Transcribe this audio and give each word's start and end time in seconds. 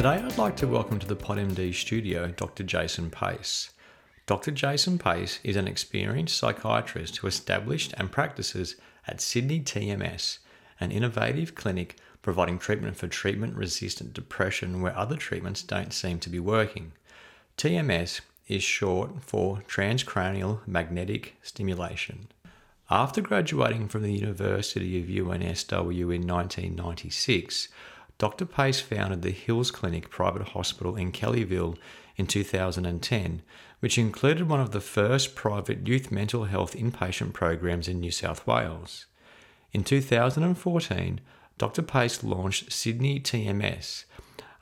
Today, 0.00 0.16
I'd 0.16 0.38
like 0.38 0.56
to 0.56 0.66
welcome 0.66 0.98
to 0.98 1.06
the 1.06 1.14
PodMD 1.14 1.74
studio 1.74 2.28
Dr. 2.28 2.62
Jason 2.62 3.10
Pace. 3.10 3.68
Dr. 4.24 4.50
Jason 4.50 4.98
Pace 4.98 5.40
is 5.44 5.56
an 5.56 5.68
experienced 5.68 6.38
psychiatrist 6.38 7.18
who 7.18 7.26
established 7.26 7.92
and 7.98 8.10
practices 8.10 8.76
at 9.06 9.20
Sydney 9.20 9.60
TMS, 9.60 10.38
an 10.80 10.90
innovative 10.90 11.54
clinic 11.54 11.96
providing 12.22 12.58
treatment 12.58 12.96
for 12.96 13.08
treatment 13.08 13.54
resistant 13.56 14.14
depression 14.14 14.80
where 14.80 14.96
other 14.96 15.16
treatments 15.16 15.62
don't 15.62 15.92
seem 15.92 16.18
to 16.20 16.30
be 16.30 16.40
working. 16.40 16.92
TMS 17.58 18.22
is 18.48 18.62
short 18.62 19.22
for 19.22 19.62
transcranial 19.68 20.66
magnetic 20.66 21.36
stimulation. 21.42 22.28
After 22.88 23.20
graduating 23.20 23.88
from 23.88 24.02
the 24.02 24.14
University 24.14 24.98
of 24.98 25.08
UNSW 25.08 26.14
in 26.14 26.26
1996, 26.26 27.68
Dr. 28.20 28.44
Pace 28.44 28.80
founded 28.80 29.22
the 29.22 29.30
Hills 29.30 29.70
Clinic 29.70 30.10
private 30.10 30.48
hospital 30.48 30.94
in 30.94 31.10
Kellyville 31.10 31.78
in 32.18 32.26
2010, 32.26 33.40
which 33.78 33.96
included 33.96 34.46
one 34.46 34.60
of 34.60 34.72
the 34.72 34.80
first 34.82 35.34
private 35.34 35.88
youth 35.88 36.12
mental 36.12 36.44
health 36.44 36.74
inpatient 36.74 37.32
programs 37.32 37.88
in 37.88 37.98
New 37.98 38.10
South 38.10 38.46
Wales. 38.46 39.06
In 39.72 39.84
2014, 39.84 41.20
Dr. 41.56 41.80
Pace 41.80 42.22
launched 42.22 42.70
Sydney 42.70 43.20
TMS 43.20 44.04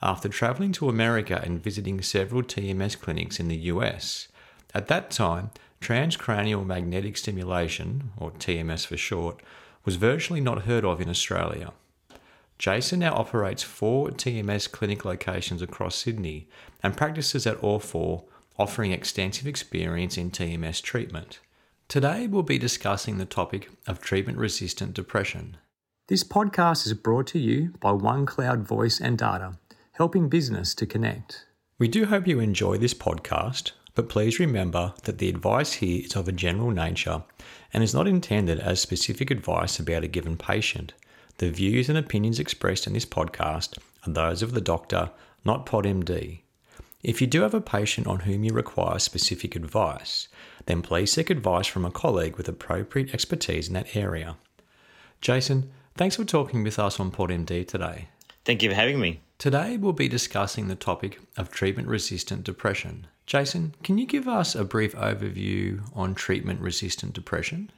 after 0.01 0.29
travelling 0.29 0.71
to 0.71 0.89
America 0.89 1.43
and 1.45 1.61
visiting 1.61 2.01
several 2.01 2.45
TMS 2.45 2.97
clinics 2.97 3.41
in 3.41 3.49
the 3.49 3.57
US. 3.73 4.29
At 4.73 4.87
that 4.87 5.11
time, 5.11 5.51
transcranial 5.81 6.65
magnetic 6.65 7.17
stimulation, 7.17 8.13
or 8.19 8.31
TMS 8.31 8.87
for 8.87 8.97
short, 8.97 9.43
was 9.85 9.97
virtually 9.97 10.41
not 10.41 10.63
heard 10.63 10.85
of 10.85 11.01
in 11.01 11.09
Australia. 11.09 11.73
Jason 12.59 12.99
now 13.01 13.15
operates 13.15 13.63
four 13.63 14.09
TMS 14.09 14.71
clinic 14.71 15.05
locations 15.05 15.63
across 15.63 15.95
Sydney 15.95 16.49
and 16.83 16.97
practices 16.97 17.47
at 17.47 17.59
all 17.59 17.79
four, 17.79 18.25
offering 18.59 18.91
extensive 18.91 19.47
experience 19.47 20.19
in 20.19 20.33
TMS 20.33 20.83
treatment. 20.83 21.39
Today, 21.87 22.27
we'll 22.27 22.43
be 22.43 22.59
discussing 22.59 23.17
the 23.17 23.25
topic 23.25 23.71
of 23.87 24.01
treatment 24.01 24.39
resistant 24.39 24.93
depression. 24.93 25.57
This 26.09 26.25
podcast 26.25 26.85
is 26.87 26.95
brought 26.95 27.29
to 27.29 27.39
you 27.39 27.75
by 27.81 27.91
OneCloud 27.93 28.63
Voice 28.63 29.01
and 29.01 29.17
Data, 29.17 29.59
helping 29.93 30.29
business 30.29 30.75
to 30.75 30.87
connect. 30.87 31.47
We 31.79 31.87
do 31.87 32.07
hope 32.07 32.27
you 32.27 32.41
enjoy 32.41 32.79
this 32.79 32.95
podcast, 32.95 33.73
but 33.95 34.09
please 34.09 34.41
remember 34.41 34.95
that 35.05 35.19
the 35.19 35.29
advice 35.29 35.75
here 35.75 36.03
is 36.05 36.17
of 36.17 36.27
a 36.27 36.33
general 36.33 36.73
nature 36.73 37.23
and 37.73 37.85
is 37.85 37.95
not 37.95 38.09
intended 38.09 38.59
as 38.59 38.81
specific 38.81 39.31
advice 39.31 39.79
about 39.79 40.03
a 40.03 40.09
given 40.09 40.37
patient. 40.37 40.93
The 41.39 41.51
views 41.51 41.89
and 41.89 41.97
opinions 41.97 42.41
expressed 42.41 42.89
in 42.89 42.95
this 42.95 43.07
podcast 43.07 43.79
are 44.05 44.13
those 44.13 44.43
of 44.43 44.55
the 44.55 44.61
doctor, 44.61 45.13
not 45.45 45.67
PodMD. 45.67 46.41
If 47.05 47.21
you 47.21 47.29
do 47.29 47.43
have 47.43 47.55
a 47.55 47.61
patient 47.61 48.09
on 48.09 48.21
whom 48.21 48.43
you 48.43 48.53
require 48.53 48.99
specific 48.99 49.55
advice, 49.55 50.27
then 50.67 50.83
please 50.83 51.13
seek 51.13 51.31
advice 51.31 51.69
from 51.69 51.85
a 51.85 51.93
colleague 51.93 52.37
with 52.37 52.49
appropriate 52.49 53.15
expertise 53.15 53.69
in 53.69 53.75
that 53.75 53.95
area. 53.95 54.37
Jason, 55.21 55.71
thanks 55.97 56.17
for 56.17 56.25
talking 56.25 56.65
with 56.65 56.77
us 56.77 56.99
on 56.99 57.13
PodMD 57.13 57.69
today. 57.69 58.09
Thank 58.45 58.65
you 58.65 58.71
for 58.71 58.75
having 58.75 58.99
me. 58.99 59.21
Today 59.39 59.77
we'll 59.77 59.93
be 59.93 60.09
discussing 60.09 60.67
the 60.67 60.75
topic 60.75 61.21
of 61.37 61.53
treatment 61.53 61.87
resistant 61.87 62.43
depression. 62.43 63.07
Jason, 63.27 63.77
can 63.85 63.97
you 63.97 64.07
give 64.07 64.27
us 64.27 64.57
a 64.57 64.65
brief 64.65 64.93
overview 64.97 65.89
on 65.95 66.17
treatment 66.17 66.61
resistant 66.61 67.13
depression? 67.13 67.71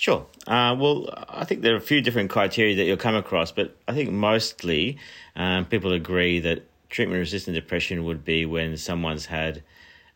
Sure. 0.00 0.26
Uh, 0.46 0.74
well, 0.78 1.10
I 1.28 1.44
think 1.44 1.60
there 1.60 1.74
are 1.74 1.76
a 1.76 1.80
few 1.82 2.00
different 2.00 2.30
criteria 2.30 2.74
that 2.76 2.84
you'll 2.84 2.96
come 2.96 3.14
across, 3.14 3.52
but 3.52 3.76
I 3.86 3.92
think 3.92 4.10
mostly 4.10 4.96
um, 5.36 5.66
people 5.66 5.92
agree 5.92 6.40
that 6.40 6.62
treatment 6.88 7.18
resistant 7.18 7.54
depression 7.54 8.04
would 8.04 8.24
be 8.24 8.46
when 8.46 8.78
someone's 8.78 9.26
had 9.26 9.62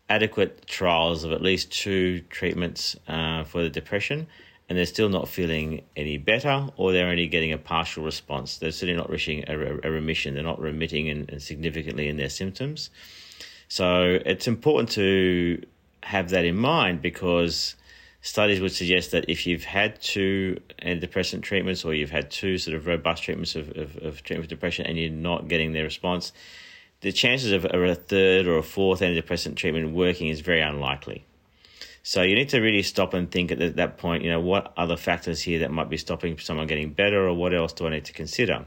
adequate 0.09 0.65
trials 0.65 1.23
of 1.23 1.31
at 1.33 1.43
least 1.43 1.71
two 1.71 2.21
treatments 2.31 2.95
uh, 3.07 3.43
for 3.43 3.61
the 3.61 3.69
depression 3.69 4.25
and 4.67 4.75
they're 4.75 4.87
still 4.87 5.07
not 5.07 5.27
feeling 5.27 5.83
any 5.95 6.17
better 6.17 6.67
or 6.77 6.91
they're 6.91 7.09
only 7.09 7.27
getting 7.27 7.53
a 7.53 7.57
partial 7.59 8.03
response. 8.03 8.57
They're 8.57 8.71
certainly 8.71 8.99
not 8.99 9.11
reaching 9.11 9.43
a, 9.47 9.53
a 9.55 9.91
remission, 9.91 10.33
they're 10.33 10.41
not 10.41 10.59
remitting 10.59 11.05
in, 11.05 11.25
in 11.29 11.39
significantly 11.39 12.07
in 12.07 12.17
their 12.17 12.29
symptoms. 12.29 12.89
So 13.67 14.17
it's 14.25 14.47
important 14.47 14.89
to 14.93 15.63
have 16.01 16.31
that 16.31 16.43
in 16.43 16.55
mind 16.55 17.03
because 17.03 17.75
studies 18.25 18.59
would 18.59 18.71
suggest 18.71 19.11
that 19.11 19.29
if 19.29 19.45
you've 19.45 19.63
had 19.63 20.01
two 20.01 20.59
antidepressant 20.81 21.43
treatments 21.43 21.85
or 21.85 21.93
you've 21.93 22.09
had 22.09 22.31
two 22.31 22.57
sort 22.57 22.75
of 22.75 22.87
robust 22.87 23.21
treatments 23.21 23.55
of, 23.55 23.69
of, 23.77 23.97
of 23.97 24.23
treatment 24.23 24.45
for 24.45 24.49
depression 24.49 24.83
and 24.87 24.97
you're 24.97 25.11
not 25.11 25.47
getting 25.47 25.73
the 25.73 25.81
response, 25.83 26.33
the 27.01 27.11
chances 27.11 27.51
of 27.51 27.65
a 27.65 27.93
third 27.93 28.47
or 28.47 28.57
a 28.57 28.63
fourth 28.63 29.01
antidepressant 29.01 29.55
treatment 29.55 29.93
working 29.93 30.27
is 30.27 30.41
very 30.41 30.59
unlikely. 30.59 31.23
So 32.01 32.23
you 32.23 32.33
need 32.33 32.49
to 32.49 32.61
really 32.61 32.81
stop 32.81 33.13
and 33.13 33.29
think 33.29 33.51
at 33.51 33.75
that 33.75 33.99
point, 33.99 34.23
you 34.23 34.31
know, 34.31 34.39
what 34.39 34.73
other 34.75 34.97
factors 34.97 35.43
here 35.43 35.59
that 35.59 35.69
might 35.69 35.91
be 35.91 35.97
stopping 35.97 36.39
someone 36.39 36.65
getting 36.65 36.93
better 36.93 37.27
or 37.27 37.35
what 37.35 37.53
else 37.53 37.73
do 37.73 37.85
I 37.85 37.91
need 37.91 38.05
to 38.05 38.13
consider? 38.13 38.65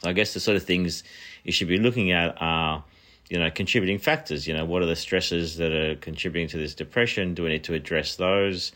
So 0.00 0.10
I 0.10 0.12
guess 0.12 0.32
the 0.32 0.38
sort 0.38 0.56
of 0.56 0.62
things 0.62 1.02
you 1.42 1.50
should 1.50 1.68
be 1.68 1.78
looking 1.78 2.12
at 2.12 2.36
are 2.40 2.84
you 3.30 3.38
know, 3.38 3.48
contributing 3.50 3.98
factors. 3.98 4.46
You 4.46 4.54
know, 4.54 4.66
what 4.66 4.82
are 4.82 4.86
the 4.86 4.96
stresses 4.96 5.56
that 5.56 5.72
are 5.72 5.94
contributing 5.94 6.48
to 6.48 6.58
this 6.58 6.74
depression? 6.74 7.32
Do 7.32 7.44
we 7.44 7.50
need 7.50 7.64
to 7.64 7.74
address 7.74 8.16
those? 8.16 8.72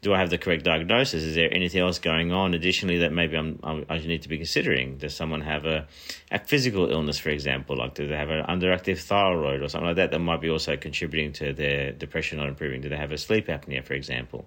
Do 0.00 0.14
I 0.14 0.18
have 0.18 0.30
the 0.30 0.38
correct 0.38 0.64
diagnosis? 0.64 1.22
Is 1.22 1.36
there 1.36 1.52
anything 1.52 1.80
else 1.80 2.00
going 2.00 2.32
on 2.32 2.54
additionally 2.54 2.98
that 2.98 3.12
maybe 3.12 3.36
I'm, 3.36 3.60
I'm, 3.62 3.86
i 3.88 3.98
need 3.98 4.22
to 4.22 4.28
be 4.28 4.38
considering? 4.38 4.96
Does 4.96 5.14
someone 5.14 5.42
have 5.42 5.64
a, 5.64 5.86
a 6.32 6.40
physical 6.40 6.90
illness, 6.90 7.20
for 7.20 7.28
example, 7.28 7.76
like 7.76 7.94
do 7.94 8.08
they 8.08 8.16
have 8.16 8.30
an 8.30 8.44
underactive 8.46 8.98
thyroid 8.98 9.62
or 9.62 9.68
something 9.68 9.86
like 9.86 9.96
that 9.96 10.10
that 10.10 10.18
might 10.18 10.40
be 10.40 10.50
also 10.50 10.76
contributing 10.76 11.32
to 11.34 11.52
their 11.52 11.92
depression 11.92 12.38
not 12.38 12.48
improving? 12.48 12.80
Do 12.80 12.88
they 12.88 12.96
have 12.96 13.12
a 13.12 13.18
sleep 13.18 13.46
apnea, 13.46 13.84
for 13.84 13.94
example? 13.94 14.46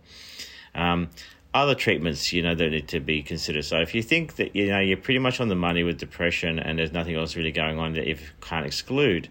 Um, 0.74 1.10
other 1.56 1.74
treatments, 1.74 2.34
you 2.34 2.42
know, 2.44 2.54
that 2.54 2.70
need 2.70 2.90
to 2.90 3.00
be 3.00 3.24
considered. 3.24 3.64
So 3.64 3.80
if 3.80 3.96
you 3.96 4.04
think 4.04 4.36
that 4.36 4.56
you 4.56 4.68
know 4.68 4.80
you're 4.80 4.98
pretty 4.98 5.20
much 5.20 5.40
on 5.40 5.48
the 5.48 5.56
money 5.56 5.84
with 5.84 5.98
depression 5.98 6.60
and 6.60 6.78
there's 6.78 6.92
nothing 6.92 7.16
else 7.16 7.36
really 7.38 7.54
going 7.54 7.80
on 7.80 7.94
that 7.94 8.06
you 8.06 8.18
can't 8.42 8.66
exclude, 8.66 9.30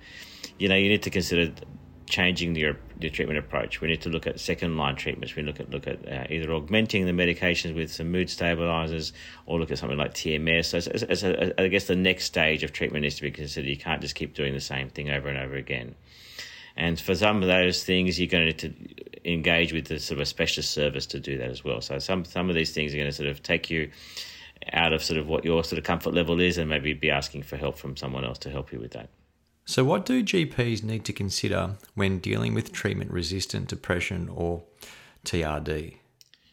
you 0.59 0.69
know, 0.69 0.75
you 0.75 0.89
need 0.89 1.03
to 1.03 1.11
consider 1.11 1.53
changing 2.07 2.57
your 2.57 2.77
your 2.99 3.11
treatment 3.11 3.39
approach. 3.39 3.83
We 3.83 3.89
need 3.89 4.01
to 4.03 4.09
look 4.09 4.27
at 4.27 4.41
second 4.41 4.79
line 4.79 4.97
treatments. 4.97 5.37
We 5.37 5.43
look 5.43 5.61
at 5.61 5.69
look 5.69 5.87
at 5.87 6.09
uh, 6.09 6.27
either 6.31 6.51
augmenting 6.51 7.05
the 7.05 7.13
medications 7.13 7.75
with 7.75 7.93
some 7.93 8.11
mood 8.11 8.31
stabilizers, 8.31 9.13
or 9.45 9.61
look 9.61 9.71
at 9.71 9.77
something 9.77 9.99
like 9.99 10.15
TMS. 10.15 10.65
So, 10.67 10.79
as, 10.79 11.03
as 11.03 11.25
a, 11.25 11.61
I 11.61 11.69
guess 11.69 11.87
the 11.87 11.97
next 11.97 12.25
stage 12.25 12.63
of 12.63 12.73
treatment 12.73 13.03
needs 13.03 13.17
to 13.17 13.23
be 13.23 13.33
considered. 13.33 13.69
You 13.69 13.77
can't 13.77 14.01
just 14.01 14.15
keep 14.15 14.35
doing 14.35 14.55
the 14.55 14.61
same 14.61 14.89
thing 14.89 15.11
over 15.11 15.29
and 15.29 15.37
over 15.37 15.57
again. 15.57 15.95
And 16.77 16.99
for 16.99 17.15
some 17.15 17.43
of 17.43 17.49
those 17.49 17.85
things, 17.85 18.19
you're 18.19 18.29
going 18.29 18.53
to 18.55 18.69
need 18.69 18.77
to 19.25 19.31
engage 19.31 19.73
with 19.73 19.87
the 19.87 19.99
sort 19.99 20.19
of 20.19 20.23
a 20.23 20.27
specialist 20.27 20.73
service 20.73 21.07
to 21.07 21.21
do 21.21 21.39
that 21.39 21.51
as 21.51 21.65
well. 21.65 21.81
So 21.81 21.99
some 21.99 22.25
some 22.25 22.49
of 22.49 22.55
these 22.55 22.73
things 22.73 22.93
are 22.93 22.97
going 22.97 23.09
to 23.09 23.17
sort 23.17 23.29
of 23.29 23.43
take 23.43 23.71
you 23.71 23.91
out 24.73 24.93
of 24.93 25.03
sort 25.03 25.19
of 25.19 25.29
what 25.29 25.45
your 25.45 25.63
sort 25.65 25.79
of 25.79 25.85
comfort 25.85 26.15
level 26.15 26.41
is, 26.41 26.59
and 26.59 26.69
maybe 26.69 26.93
be 26.95 27.11
asking 27.11 27.43
for 27.43 27.57
help 27.57 27.77
from 27.77 27.97
someone 27.97 28.25
else 28.25 28.39
to 28.39 28.51
help 28.51 28.73
you 28.73 28.81
with 28.81 28.93
that. 28.93 29.09
So, 29.67 29.85
what 29.85 30.05
do 30.05 30.23
GPs 30.23 30.83
need 30.83 31.05
to 31.07 31.13
consider 31.13 31.77
when 31.95 32.19
dealing 32.19 32.55
with 32.55 32.73
treatment 32.73 33.11
resistant 33.11 33.69
depression 33.69 34.29
or 34.29 34.63
TRD? 35.25 35.97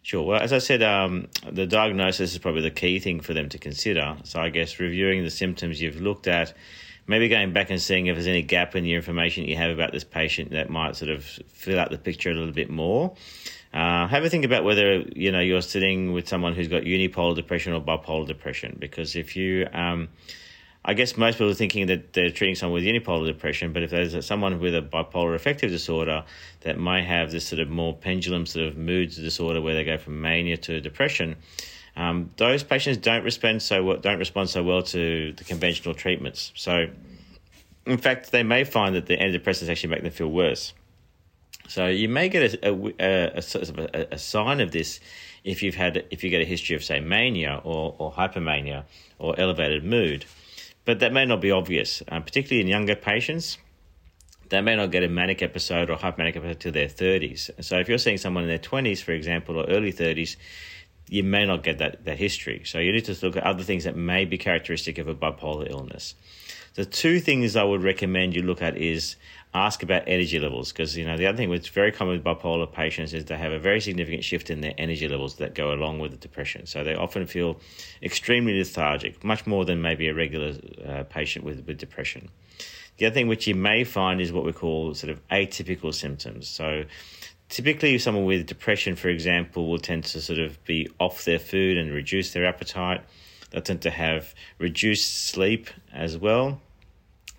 Sure. 0.03 0.23
Well, 0.23 0.41
as 0.41 0.51
I 0.51 0.57
said, 0.57 0.81
um, 0.81 1.27
the 1.51 1.67
diagnosis 1.67 2.31
is 2.31 2.39
probably 2.39 2.61
the 2.61 2.71
key 2.71 2.99
thing 2.99 3.19
for 3.19 3.33
them 3.33 3.49
to 3.49 3.57
consider. 3.57 4.17
So, 4.23 4.39
I 4.39 4.49
guess 4.49 4.79
reviewing 4.79 5.23
the 5.23 5.29
symptoms 5.29 5.81
you've 5.81 6.01
looked 6.01 6.27
at 6.27 6.53
maybe 7.07 7.27
going 7.27 7.53
back 7.53 7.69
and 7.69 7.81
seeing 7.81 8.07
if 8.07 8.15
there's 8.15 8.27
any 8.27 8.41
gap 8.41 8.75
in 8.75 8.83
the 8.83 8.93
information 8.93 9.45
you 9.45 9.55
have 9.55 9.71
about 9.71 9.91
this 9.91 10.03
patient 10.03 10.51
that 10.51 10.69
might 10.69 10.95
sort 10.95 11.11
of 11.11 11.23
fill 11.23 11.79
out 11.79 11.91
the 11.91 11.97
picture 11.97 12.31
a 12.31 12.33
little 12.33 12.53
bit 12.53 12.69
more. 12.69 13.15
Uh, 13.73 14.05
have 14.07 14.23
a 14.23 14.29
think 14.29 14.43
about 14.43 14.65
whether 14.65 14.99
you 15.15 15.31
know 15.31 15.39
you're 15.39 15.61
sitting 15.61 16.11
with 16.11 16.27
someone 16.27 16.53
who's 16.53 16.67
got 16.67 16.83
unipolar 16.83 17.35
depression 17.35 17.71
or 17.73 17.79
bipolar 17.79 18.27
depression, 18.27 18.75
because 18.79 19.15
if 19.15 19.37
you, 19.37 19.65
um, 19.71 20.09
I 20.83 20.93
guess 20.93 21.15
most 21.15 21.35
people 21.35 21.51
are 21.51 21.53
thinking 21.53 21.87
that 21.87 22.11
they're 22.11 22.31
treating 22.31 22.55
someone 22.55 22.83
with 22.83 22.83
unipolar 22.83 23.25
depression, 23.27 23.71
but 23.71 23.83
if 23.83 23.91
there's 23.91 24.25
someone 24.25 24.59
with 24.59 24.75
a 24.75 24.81
bipolar 24.81 25.35
affective 25.35 25.71
disorder 25.71 26.25
that 26.61 26.77
might 26.77 27.03
have 27.03 27.31
this 27.31 27.47
sort 27.47 27.61
of 27.61 27.69
more 27.69 27.95
pendulum 27.95 28.45
sort 28.45 28.67
of 28.67 28.75
moods 28.75 29.15
disorder 29.15 29.61
where 29.61 29.73
they 29.73 29.85
go 29.85 29.97
from 29.97 30.19
mania 30.19 30.57
to 30.57 30.81
depression, 30.81 31.37
um, 31.95 32.31
those 32.37 32.63
patients 32.63 32.97
don't 32.97 33.23
respond 33.23 33.61
so 33.61 33.83
well, 33.83 33.97
don't 33.97 34.19
respond 34.19 34.49
so 34.49 34.63
well 34.63 34.83
to 34.83 35.33
the 35.33 35.43
conventional 35.43 35.93
treatments. 35.93 36.51
So, 36.55 36.87
in 37.85 37.97
fact, 37.97 38.31
they 38.31 38.43
may 38.43 38.63
find 38.63 38.95
that 38.95 39.07
the 39.07 39.17
antidepressants 39.17 39.69
actually 39.69 39.89
make 39.89 40.03
them 40.03 40.11
feel 40.11 40.31
worse. 40.31 40.73
So 41.67 41.87
you 41.87 42.09
may 42.09 42.27
get 42.27 42.53
a, 42.55 42.69
a, 42.69 42.93
a, 42.99 43.43
a, 43.93 44.07
a 44.11 44.17
sign 44.17 44.59
of 44.59 44.71
this 44.71 44.99
if 45.43 45.63
you've 45.63 45.75
had 45.75 46.05
if 46.11 46.23
you 46.23 46.29
get 46.29 46.41
a 46.41 46.45
history 46.45 46.75
of 46.75 46.83
say 46.83 46.99
mania 46.99 47.61
or, 47.63 47.95
or 47.97 48.11
hypomania 48.11 48.83
or 49.19 49.39
elevated 49.39 49.83
mood, 49.83 50.25
but 50.85 50.99
that 50.99 51.13
may 51.13 51.25
not 51.25 51.41
be 51.41 51.51
obvious, 51.51 52.03
uh, 52.09 52.19
particularly 52.19 52.61
in 52.61 52.67
younger 52.67 52.95
patients. 52.95 53.57
They 54.49 54.59
may 54.59 54.75
not 54.75 54.91
get 54.91 55.03
a 55.03 55.07
manic 55.07 55.41
episode 55.41 55.89
or 55.89 55.95
hypomanic 55.95 56.35
episode 56.35 56.59
till 56.59 56.71
their 56.73 56.87
30s. 56.87 57.63
So 57.63 57.79
if 57.79 57.87
you're 57.87 57.97
seeing 57.97 58.17
someone 58.17 58.43
in 58.43 58.49
their 58.49 58.59
20s, 58.59 59.01
for 59.01 59.13
example, 59.13 59.57
or 59.57 59.65
early 59.69 59.93
30s, 59.93 60.35
you 61.11 61.23
may 61.23 61.45
not 61.45 61.61
get 61.61 61.77
that, 61.79 62.05
that 62.05 62.17
history. 62.17 62.63
So 62.65 62.79
you 62.79 62.93
need 62.93 63.03
to 63.05 63.25
look 63.25 63.35
at 63.35 63.43
other 63.43 63.63
things 63.63 63.83
that 63.83 63.97
may 63.97 64.23
be 64.23 64.37
characteristic 64.37 64.97
of 64.97 65.09
a 65.09 65.13
bipolar 65.13 65.69
illness. 65.69 66.15
the 66.75 66.85
two 66.85 67.19
things 67.19 67.57
I 67.57 67.65
would 67.65 67.83
recommend 67.83 68.33
you 68.33 68.43
look 68.43 68.61
at 68.61 68.77
is 68.77 69.17
ask 69.53 69.83
about 69.83 70.03
energy 70.07 70.39
levels 70.39 70.71
because 70.71 70.95
you 70.95 71.05
know 71.05 71.17
the 71.17 71.27
other 71.27 71.37
thing 71.37 71.51
that's 71.51 71.67
very 71.67 71.91
common 71.91 72.13
with 72.15 72.23
bipolar 72.23 72.71
patients 72.71 73.13
is 73.13 73.25
they 73.25 73.35
have 73.35 73.51
a 73.51 73.59
very 73.59 73.81
significant 73.81 74.23
shift 74.23 74.49
in 74.49 74.61
their 74.61 74.73
energy 74.77 75.09
levels 75.09 75.35
that 75.35 75.53
go 75.53 75.73
along 75.73 75.99
with 75.99 76.11
the 76.11 76.17
depression. 76.17 76.65
So 76.65 76.81
they 76.85 76.95
often 76.95 77.27
feel 77.27 77.59
extremely 78.01 78.57
lethargic, 78.57 79.21
much 79.21 79.45
more 79.45 79.65
than 79.65 79.81
maybe 79.81 80.07
a 80.07 80.13
regular 80.13 80.53
uh, 80.87 81.03
patient 81.03 81.43
with 81.43 81.65
with 81.67 81.77
depression. 81.77 82.29
The 82.97 83.07
other 83.07 83.13
thing 83.13 83.27
which 83.27 83.47
you 83.47 83.55
may 83.55 83.83
find 83.83 84.21
is 84.21 84.31
what 84.31 84.45
we 84.45 84.53
call 84.53 84.93
sort 84.93 85.11
of 85.11 85.27
atypical 85.27 85.93
symptoms. 85.93 86.47
So 86.47 86.85
typically 87.51 87.99
someone 87.99 88.25
with 88.25 88.47
depression 88.47 88.95
for 88.95 89.09
example 89.09 89.69
will 89.69 89.77
tend 89.77 90.03
to 90.03 90.21
sort 90.21 90.39
of 90.39 90.63
be 90.65 90.89
off 90.99 91.25
their 91.25 91.39
food 91.39 91.77
and 91.77 91.91
reduce 91.91 92.33
their 92.33 92.45
appetite 92.45 93.03
they 93.51 93.59
tend 93.59 93.81
to 93.81 93.91
have 93.91 94.33
reduced 94.57 95.27
sleep 95.27 95.69
as 95.93 96.17
well 96.17 96.59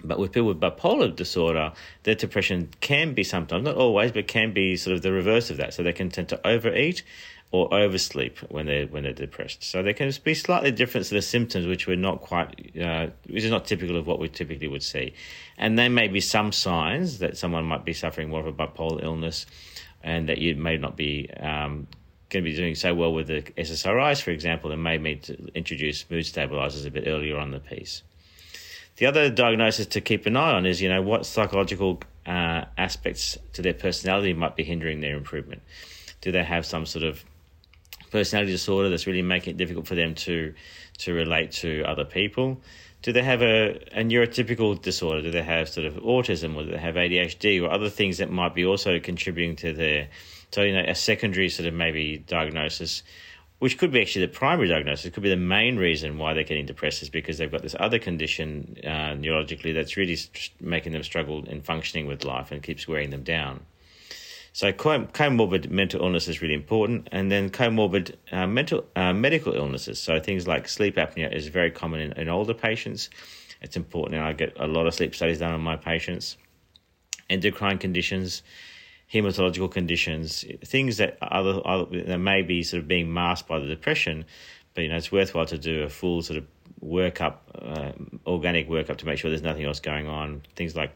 but 0.04 0.18
with 0.18 0.32
people 0.32 0.48
with 0.48 0.60
bipolar 0.60 1.14
disorder, 1.14 1.72
their 2.02 2.14
depression 2.14 2.70
can 2.80 3.14
be 3.14 3.22
sometimes, 3.22 3.64
not 3.64 3.76
always, 3.76 4.12
but 4.12 4.26
can 4.26 4.52
be 4.52 4.76
sort 4.76 4.96
of 4.96 5.02
the 5.02 5.12
reverse 5.12 5.50
of 5.50 5.58
that. 5.58 5.74
So 5.74 5.82
they 5.82 5.92
can 5.92 6.10
tend 6.10 6.28
to 6.30 6.46
overeat 6.46 7.02
or 7.50 7.72
oversleep 7.72 8.38
when 8.50 8.66
they're 8.66 8.86
when 8.86 9.02
they're 9.02 9.12
depressed. 9.12 9.62
So 9.62 9.82
they 9.82 9.92
can 9.92 10.10
be 10.24 10.34
slightly 10.34 10.70
different 10.70 11.06
to 11.08 11.14
the 11.14 11.22
symptoms, 11.22 11.66
which 11.66 11.86
we're 11.86 11.96
not 11.96 12.20
quite, 12.22 12.76
uh, 12.80 13.08
which 13.28 13.44
is 13.44 13.50
not 13.50 13.66
typical 13.66 13.96
of 13.96 14.06
what 14.06 14.18
we 14.18 14.28
typically 14.28 14.68
would 14.68 14.82
see. 14.82 15.12
And 15.58 15.78
there 15.78 15.90
may 15.90 16.08
be 16.08 16.20
some 16.20 16.50
signs 16.50 17.18
that 17.18 17.36
someone 17.36 17.64
might 17.64 17.84
be 17.84 17.92
suffering 17.92 18.30
more 18.30 18.40
of 18.40 18.46
a 18.46 18.52
bipolar 18.52 19.02
illness, 19.02 19.46
and 20.02 20.28
that 20.28 20.38
you 20.38 20.54
may 20.56 20.76
not 20.76 20.96
be 20.96 21.30
um, 21.38 21.86
going 22.30 22.44
to 22.44 22.50
be 22.50 22.56
doing 22.56 22.74
so 22.74 22.94
well 22.94 23.12
with 23.12 23.28
the 23.28 23.42
SSRIs, 23.42 24.22
for 24.22 24.30
example, 24.30 24.72
and 24.72 24.82
may 24.82 24.98
need 24.98 25.22
to 25.24 25.48
introduce 25.54 26.08
mood 26.10 26.26
stabilizers 26.26 26.84
a 26.84 26.90
bit 26.90 27.04
earlier 27.06 27.38
on 27.38 27.50
the 27.50 27.60
piece. 27.60 28.02
The 28.96 29.06
other 29.06 29.30
diagnosis 29.30 29.86
to 29.86 30.00
keep 30.00 30.26
an 30.26 30.36
eye 30.36 30.52
on 30.52 30.66
is, 30.66 30.80
you 30.82 30.88
know, 30.88 31.02
what 31.02 31.26
psychological 31.26 32.00
uh, 32.26 32.64
aspects 32.76 33.38
to 33.54 33.62
their 33.62 33.74
personality 33.74 34.32
might 34.32 34.56
be 34.56 34.64
hindering 34.64 35.00
their 35.00 35.16
improvement. 35.16 35.62
Do 36.20 36.32
they 36.32 36.44
have 36.44 36.66
some 36.66 36.86
sort 36.86 37.04
of 37.04 37.24
personality 38.10 38.52
disorder 38.52 38.90
that's 38.90 39.06
really 39.06 39.22
making 39.22 39.54
it 39.54 39.56
difficult 39.56 39.86
for 39.86 39.94
them 39.94 40.14
to 40.14 40.54
to 40.98 41.12
relate 41.12 41.52
to 41.52 41.82
other 41.84 42.04
people? 42.04 42.60
Do 43.02 43.12
they 43.12 43.22
have 43.22 43.42
a, 43.42 43.74
a 43.92 44.04
neurotypical 44.04 44.80
disorder? 44.80 45.22
Do 45.22 45.30
they 45.30 45.42
have 45.42 45.68
sort 45.68 45.86
of 45.86 45.94
autism 45.94 46.56
or 46.56 46.64
do 46.64 46.70
they 46.70 46.78
have 46.78 46.94
ADHD 46.94 47.62
or 47.62 47.70
other 47.70 47.90
things 47.90 48.18
that 48.18 48.30
might 48.30 48.54
be 48.54 48.64
also 48.64 48.98
contributing 49.00 49.56
to 49.56 49.72
their 49.72 50.08
so 50.52 50.62
you 50.62 50.72
know 50.74 50.84
a 50.86 50.94
secondary 50.94 51.48
sort 51.48 51.66
of 51.66 51.74
maybe 51.74 52.18
diagnosis 52.18 53.02
which 53.62 53.78
could 53.78 53.92
be 53.92 54.00
actually 54.00 54.26
the 54.26 54.32
primary 54.32 54.66
diagnosis, 54.66 55.06
it 55.06 55.12
could 55.12 55.22
be 55.22 55.28
the 55.28 55.36
main 55.36 55.76
reason 55.76 56.18
why 56.18 56.34
they're 56.34 56.42
getting 56.42 56.66
depressed 56.66 57.00
is 57.00 57.08
because 57.08 57.38
they've 57.38 57.52
got 57.52 57.62
this 57.62 57.76
other 57.78 58.00
condition 58.00 58.76
uh, 58.82 59.14
neurologically 59.14 59.72
that's 59.72 59.96
really 59.96 60.18
making 60.58 60.90
them 60.90 61.04
struggle 61.04 61.44
in 61.44 61.62
functioning 61.62 62.08
with 62.08 62.24
life 62.24 62.50
and 62.50 62.60
keeps 62.60 62.88
wearing 62.88 63.10
them 63.10 63.22
down. 63.22 63.64
So 64.54 64.70
comorbid 64.70 65.70
mental 65.70 66.02
illness 66.02 66.28
is 66.28 66.42
really 66.42 66.54
important, 66.54 67.08
and 67.10 67.32
then 67.32 67.48
comorbid 67.48 68.16
uh, 68.30 68.46
mental 68.46 68.84
uh, 68.94 69.14
medical 69.14 69.54
illnesses. 69.54 69.98
So 69.98 70.20
things 70.20 70.46
like 70.46 70.68
sleep 70.68 70.96
apnea 70.96 71.34
is 71.34 71.48
very 71.48 71.70
common 71.70 72.00
in, 72.00 72.12
in 72.12 72.28
older 72.28 72.52
patients. 72.52 73.08
It's 73.62 73.76
important, 73.76 74.16
and 74.16 74.24
I 74.24 74.34
get 74.34 74.54
a 74.60 74.66
lot 74.66 74.86
of 74.86 74.94
sleep 74.94 75.14
studies 75.14 75.38
done 75.38 75.54
on 75.54 75.62
my 75.62 75.76
patients. 75.76 76.36
Endocrine 77.30 77.78
conditions, 77.78 78.42
hematological 79.10 79.70
conditions, 79.70 80.44
things 80.64 80.98
that 80.98 81.16
other, 81.22 81.60
that 82.04 82.18
may 82.18 82.42
be 82.42 82.62
sort 82.62 82.82
of 82.82 82.88
being 82.88 83.12
masked 83.12 83.48
by 83.48 83.58
the 83.58 83.66
depression, 83.66 84.26
but 84.74 84.82
you 84.82 84.88
know 84.88 84.96
it's 84.96 85.10
worthwhile 85.10 85.46
to 85.46 85.56
do 85.56 85.82
a 85.82 85.88
full 85.88 86.20
sort 86.20 86.38
of 86.38 86.46
workup, 86.84 87.36
uh, 87.54 87.92
organic 88.26 88.68
workup 88.68 88.98
to 88.98 89.06
make 89.06 89.18
sure 89.18 89.30
there's 89.30 89.42
nothing 89.42 89.64
else 89.64 89.80
going 89.80 90.08
on. 90.08 90.42
Things 90.56 90.76
like 90.76 90.92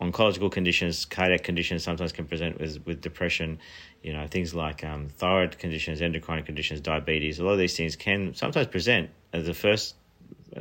oncological 0.00 0.50
conditions, 0.50 1.04
cardiac 1.04 1.42
conditions 1.42 1.82
sometimes 1.82 2.12
can 2.12 2.26
present 2.26 2.60
with, 2.60 2.84
with 2.86 3.00
depression. 3.00 3.58
You 4.02 4.12
know, 4.12 4.26
things 4.26 4.54
like 4.54 4.84
um, 4.84 5.08
thyroid 5.08 5.58
conditions, 5.58 6.00
endocrine 6.00 6.44
conditions, 6.44 6.80
diabetes. 6.80 7.38
A 7.38 7.44
lot 7.44 7.52
of 7.52 7.58
these 7.58 7.76
things 7.76 7.96
can 7.96 8.34
sometimes 8.34 8.68
present 8.68 9.10
as 9.32 9.46
the 9.46 9.54
first, 9.54 9.96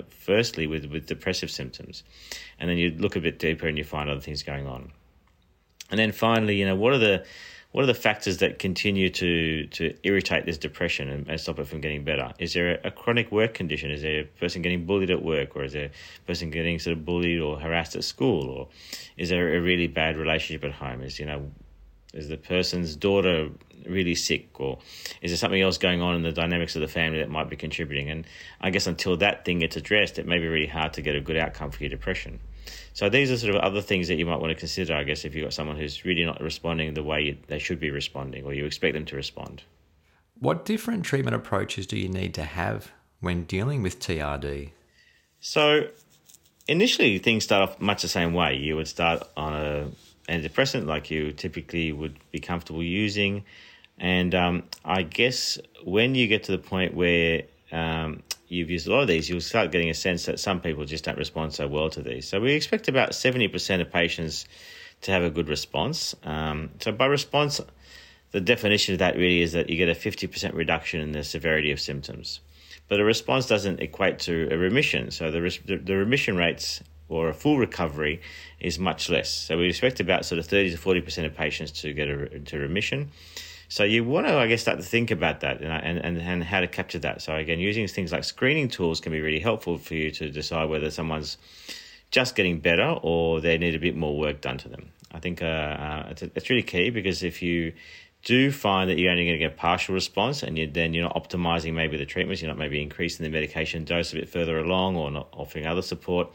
firstly 0.09 0.67
with 0.67 0.85
with 0.85 1.05
depressive 1.05 1.51
symptoms, 1.51 2.03
and 2.59 2.69
then 2.69 2.77
you 2.77 2.91
look 2.91 3.15
a 3.15 3.21
bit 3.21 3.39
deeper 3.39 3.67
and 3.67 3.77
you 3.77 3.83
find 3.83 4.09
other 4.09 4.21
things 4.21 4.43
going 4.43 4.67
on. 4.67 4.91
And 5.89 5.99
then 5.99 6.11
finally, 6.11 6.55
you 6.55 6.65
know, 6.65 6.75
what 6.75 6.93
are 6.93 6.97
the 6.97 7.25
what 7.71 7.83
are 7.83 7.87
the 7.87 7.93
factors 7.93 8.37
that 8.37 8.59
continue 8.59 9.09
to 9.09 9.67
to 9.67 9.93
irritate 10.03 10.45
this 10.45 10.57
depression 10.57 11.09
and, 11.09 11.27
and 11.27 11.39
stop 11.39 11.59
it 11.59 11.67
from 11.67 11.81
getting 11.81 12.03
better? 12.03 12.31
Is 12.39 12.53
there 12.53 12.79
a, 12.83 12.91
chronic 12.91 13.31
work 13.31 13.53
condition? 13.53 13.91
Is 13.91 14.01
there 14.01 14.21
a 14.21 14.23
person 14.23 14.61
getting 14.61 14.85
bullied 14.85 15.11
at 15.11 15.21
work, 15.21 15.55
or 15.55 15.63
is 15.63 15.73
there 15.73 15.91
a 15.91 16.27
person 16.27 16.49
getting 16.49 16.79
sort 16.79 16.97
of 16.97 17.05
bullied 17.05 17.41
or 17.41 17.59
harassed 17.59 17.95
at 17.95 18.03
school, 18.03 18.49
or 18.49 18.67
is 19.17 19.29
there 19.29 19.55
a 19.55 19.61
really 19.61 19.87
bad 19.87 20.17
relationship 20.17 20.63
at 20.63 20.71
home? 20.71 21.01
Is 21.01 21.19
you 21.19 21.25
know, 21.25 21.51
is 22.13 22.29
the 22.29 22.37
person's 22.37 22.95
daughter 22.95 23.49
really 23.85 24.15
sick, 24.15 24.59
or 24.59 24.79
is 25.21 25.31
there 25.31 25.37
something 25.37 25.61
else 25.61 25.77
going 25.77 26.01
on 26.01 26.15
in 26.15 26.23
the 26.23 26.31
dynamics 26.31 26.75
of 26.75 26.81
the 26.81 26.87
family 26.87 27.19
that 27.19 27.29
might 27.29 27.49
be 27.49 27.57
contributing? 27.57 28.09
And 28.09 28.25
I 28.61 28.69
guess 28.69 28.87
until 28.87 29.17
that 29.17 29.43
thing 29.43 29.59
gets 29.59 29.75
addressed, 29.75 30.17
it 30.17 30.25
may 30.25 30.39
be 30.39 30.47
really 30.47 30.67
hard 30.67 30.93
to 30.93 31.01
get 31.01 31.15
a 31.15 31.21
good 31.21 31.37
outcome 31.37 31.71
for 31.71 31.83
your 31.83 31.89
depression. 31.89 32.39
So 32.93 33.09
these 33.09 33.31
are 33.31 33.37
sort 33.37 33.55
of 33.55 33.61
other 33.61 33.81
things 33.81 34.07
that 34.07 34.15
you 34.15 34.25
might 34.25 34.39
want 34.39 34.51
to 34.51 34.55
consider, 34.55 34.95
I 34.95 35.03
guess, 35.03 35.25
if 35.25 35.35
you've 35.35 35.43
got 35.43 35.53
someone 35.53 35.77
who's 35.77 36.05
really 36.05 36.25
not 36.25 36.41
responding 36.41 36.93
the 36.93 37.03
way 37.03 37.21
you, 37.21 37.37
they 37.47 37.59
should 37.59 37.79
be 37.79 37.91
responding 37.91 38.45
or 38.45 38.53
you 38.53 38.65
expect 38.65 38.93
them 38.93 39.05
to 39.05 39.15
respond. 39.15 39.63
What 40.39 40.65
different 40.65 41.03
treatment 41.03 41.35
approaches 41.35 41.87
do 41.87 41.97
you 41.97 42.09
need 42.09 42.33
to 42.35 42.43
have 42.43 42.91
when 43.19 43.43
dealing 43.45 43.81
with 43.81 43.99
TRD? 43.99 44.71
So 45.39 45.87
initially, 46.67 47.17
things 47.19 47.43
start 47.43 47.69
off 47.69 47.79
much 47.79 48.01
the 48.01 48.07
same 48.07 48.33
way. 48.33 48.55
You 48.55 48.75
would 48.75 48.87
start 48.87 49.23
on 49.35 49.53
a 49.53 49.87
antidepressant 50.29 50.85
like 50.85 51.09
you 51.09 51.31
typically 51.31 51.91
would 51.91 52.17
be 52.31 52.39
comfortable 52.39 52.83
using. 52.83 53.45
And 53.97 54.35
um, 54.35 54.63
I 54.85 55.03
guess 55.03 55.57
when 55.83 56.15
you 56.15 56.27
get 56.27 56.43
to 56.45 56.51
the 56.51 56.57
point 56.57 56.93
where 56.93 57.43
um, 57.71 58.21
you've 58.47 58.69
used 58.69 58.87
a 58.87 58.91
lot 58.91 59.01
of 59.01 59.07
these, 59.07 59.29
you'll 59.29 59.41
start 59.41 59.71
getting 59.71 59.89
a 59.89 59.93
sense 59.93 60.25
that 60.25 60.39
some 60.39 60.61
people 60.61 60.85
just 60.85 61.03
don't 61.03 61.17
respond 61.17 61.53
so 61.53 61.67
well 61.67 61.89
to 61.89 62.01
these. 62.01 62.27
So 62.27 62.39
we 62.39 62.53
expect 62.53 62.87
about 62.87 63.11
70% 63.11 63.81
of 63.81 63.91
patients 63.91 64.45
to 65.01 65.11
have 65.11 65.23
a 65.23 65.29
good 65.29 65.49
response. 65.49 66.15
Um, 66.23 66.69
so 66.79 66.91
by 66.91 67.05
response, 67.05 67.61
the 68.31 68.41
definition 68.41 68.93
of 68.93 68.99
that 68.99 69.15
really 69.15 69.41
is 69.41 69.53
that 69.53 69.69
you 69.69 69.77
get 69.77 69.89
a 69.89 69.93
50% 69.93 70.53
reduction 70.53 71.01
in 71.01 71.11
the 71.11 71.23
severity 71.23 71.71
of 71.71 71.79
symptoms. 71.79 72.39
But 72.87 72.99
a 72.99 73.03
response 73.03 73.47
doesn't 73.47 73.81
equate 73.81 74.19
to 74.19 74.47
a 74.51 74.57
remission. 74.57 75.11
So 75.11 75.29
the, 75.29 75.77
the 75.83 75.95
remission 75.95 76.37
rates 76.37 76.81
or 77.09 77.29
a 77.29 77.33
full 77.33 77.57
recovery 77.57 78.21
is 78.59 78.79
much 78.79 79.09
less. 79.09 79.29
So 79.29 79.57
we 79.57 79.67
expect 79.67 79.99
about 79.99 80.25
sort 80.25 80.39
of 80.39 80.45
30 80.45 80.71
to 80.71 80.77
40% 80.77 81.25
of 81.25 81.35
patients 81.35 81.71
to 81.81 81.93
get 81.93 82.09
a, 82.09 82.39
to 82.39 82.57
remission. 82.57 83.11
So 83.69 83.83
you 83.83 84.03
want 84.03 84.27
to, 84.27 84.37
I 84.37 84.47
guess, 84.47 84.61
start 84.61 84.79
to 84.79 84.85
think 84.85 85.11
about 85.11 85.41
that 85.41 85.61
and, 85.61 85.99
and, 85.99 86.17
and 86.17 86.43
how 86.43 86.61
to 86.61 86.67
capture 86.67 86.99
that. 86.99 87.21
So 87.21 87.35
again, 87.35 87.59
using 87.59 87.87
things 87.87 88.11
like 88.11 88.23
screening 88.23 88.69
tools 88.69 89.01
can 89.01 89.11
be 89.11 89.19
really 89.19 89.39
helpful 89.39 89.77
for 89.77 89.93
you 89.93 90.09
to 90.11 90.29
decide 90.29 90.69
whether 90.69 90.89
someone's 90.89 91.37
just 92.09 92.35
getting 92.35 92.59
better 92.59 92.97
or 93.01 93.41
they 93.41 93.57
need 93.57 93.75
a 93.75 93.79
bit 93.79 93.95
more 93.95 94.17
work 94.17 94.39
done 94.39 94.57
to 94.59 94.69
them. 94.69 94.91
I 95.11 95.19
think 95.19 95.41
uh, 95.41 95.45
uh, 95.45 96.07
it's, 96.11 96.21
it's 96.21 96.49
really 96.49 96.63
key 96.63 96.89
because 96.89 97.23
if 97.23 97.41
you 97.41 97.73
do 98.23 98.51
find 98.51 98.89
that 98.89 98.97
you're 98.97 99.11
only 99.11 99.25
going 99.25 99.35
to 99.35 99.39
get 99.39 99.53
a 99.53 99.55
partial 99.55 99.93
response 99.93 100.43
and 100.43 100.57
you 100.57 100.67
then 100.67 100.93
you're 100.93 101.03
not 101.03 101.15
optimizing 101.15 101.73
maybe 101.73 101.97
the 101.97 102.05
treatments, 102.05 102.41
you're 102.41 102.49
not 102.49 102.57
maybe 102.57 102.81
increasing 102.81 103.23
the 103.23 103.29
medication 103.29 103.83
dose 103.83 104.13
a 104.13 104.15
bit 104.15 104.29
further 104.29 104.57
along 104.57 104.95
or 104.95 105.11
not 105.11 105.27
offering 105.33 105.67
other 105.67 105.81
support, 105.81 106.29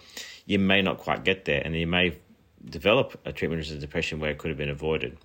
you 0.44 0.58
may 0.58 0.82
not 0.82 0.98
quite 0.98 1.24
get 1.24 1.44
there 1.46 1.62
and 1.64 1.74
you 1.74 1.86
may 1.86 2.18
develop 2.64 3.18
a 3.24 3.32
treatment 3.32 3.58
resistant 3.58 3.80
depression 3.80 4.20
where 4.20 4.30
it 4.30 4.38
could 4.38 4.48
have 4.48 4.58
been 4.58 4.70
avoided. 4.70 5.16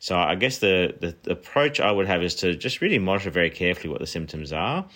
So 0.00 0.16
I 0.16 0.34
guess 0.34 0.58
the, 0.58 0.94
the, 0.98 1.14
the, 1.24 1.32
approach 1.32 1.78
I 1.78 1.92
would 1.92 2.06
have 2.06 2.22
is 2.22 2.34
to 2.36 2.56
just 2.56 2.80
really 2.80 2.98
monitor 2.98 3.30
very 3.30 3.50
carefully 3.50 3.90
what 3.90 4.00
the 4.00 4.06
symptoms 4.06 4.50
are 4.50 4.86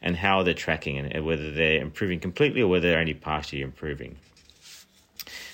and 0.00 0.16
how 0.16 0.44
they're 0.44 0.54
tracking 0.54 0.98
and 0.98 1.24
whether 1.24 1.50
they're 1.50 1.82
improving 1.82 2.20
completely 2.20 2.62
or 2.62 2.68
whether 2.68 2.88
they're 2.88 3.00
only 3.00 3.14
partially 3.14 3.60
improving. 3.60 4.16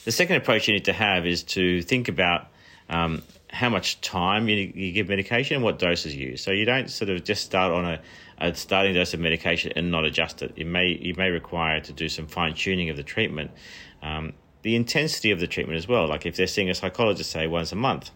The 0.04 0.12
second 0.12 0.36
approach 0.36 0.68
you 0.68 0.74
need 0.74 0.84
to 0.84 0.92
have 0.92 1.26
is 1.26 1.42
to 1.44 1.80
think 1.80 2.08
about 2.08 2.48
um, 2.90 3.22
how 3.48 3.70
much 3.70 3.98
time 4.02 4.46
you, 4.46 4.72
you, 4.74 4.92
give 4.92 5.08
medication 5.08 5.56
and 5.56 5.64
what 5.64 5.78
doses 5.78 6.14
you 6.14 6.28
use. 6.28 6.42
So 6.42 6.50
you 6.50 6.66
don't 6.66 6.90
sort 6.90 7.08
of 7.08 7.24
just 7.24 7.44
start 7.44 7.72
on 7.72 7.86
a, 7.86 8.00
a 8.36 8.54
starting 8.54 8.92
dose 8.92 9.14
of 9.14 9.20
medication 9.20 9.72
and 9.74 9.90
not 9.90 10.04
adjust 10.04 10.42
it. 10.42 10.52
You 10.56 10.66
may 10.66 10.88
you 10.88 11.14
may 11.14 11.30
require 11.30 11.80
to 11.80 11.92
do 11.94 12.10
some 12.10 12.26
fine 12.26 12.54
tuning 12.54 12.90
of 12.90 12.96
the 12.96 13.02
treatment, 13.02 13.52
um, 14.02 14.34
the 14.62 14.76
intensity 14.76 15.30
of 15.30 15.40
the 15.40 15.46
treatment 15.46 15.78
as 15.78 15.88
well. 15.88 16.06
Like 16.06 16.26
if 16.26 16.36
they're 16.36 16.46
seeing 16.46 16.68
a 16.68 16.74
psychologist 16.74 17.30
say 17.30 17.46
once 17.46 17.72
a 17.72 17.76
month, 17.76 18.10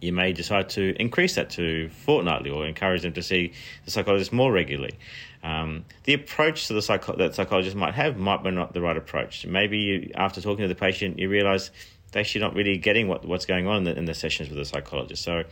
you 0.00 0.12
may 0.12 0.32
decide 0.32 0.68
to 0.70 0.94
increase 1.00 1.34
that 1.34 1.50
to 1.50 1.88
fortnightly 1.88 2.50
or 2.50 2.66
encourage 2.66 3.02
them 3.02 3.12
to 3.14 3.22
see 3.22 3.52
the 3.84 3.90
psychologist 3.90 4.32
more 4.32 4.52
regularly. 4.52 4.98
Um, 5.42 5.84
the 6.04 6.14
approach 6.14 6.68
the 6.68 6.82
psycho- 6.82 7.16
that 7.16 7.34
psychologist 7.34 7.76
might 7.76 7.94
have 7.94 8.16
might 8.16 8.42
be 8.42 8.50
not 8.50 8.72
the 8.72 8.80
right 8.80 8.96
approach. 8.96 9.46
Maybe 9.46 9.78
you, 9.78 10.10
after 10.14 10.40
talking 10.40 10.62
to 10.62 10.68
the 10.68 10.74
patient, 10.74 11.18
you 11.18 11.28
realize 11.28 11.70
they're 12.10 12.20
actually 12.20 12.40
not 12.40 12.54
really 12.54 12.78
getting 12.78 13.06
what, 13.06 13.24
what's 13.24 13.44
going 13.44 13.66
on 13.66 13.78
in 13.78 13.84
the, 13.84 13.96
in 13.96 14.04
the 14.06 14.14
sessions 14.14 14.48
with 14.48 14.58
the 14.58 14.64
psychologist. 14.64 15.22
So, 15.22 15.44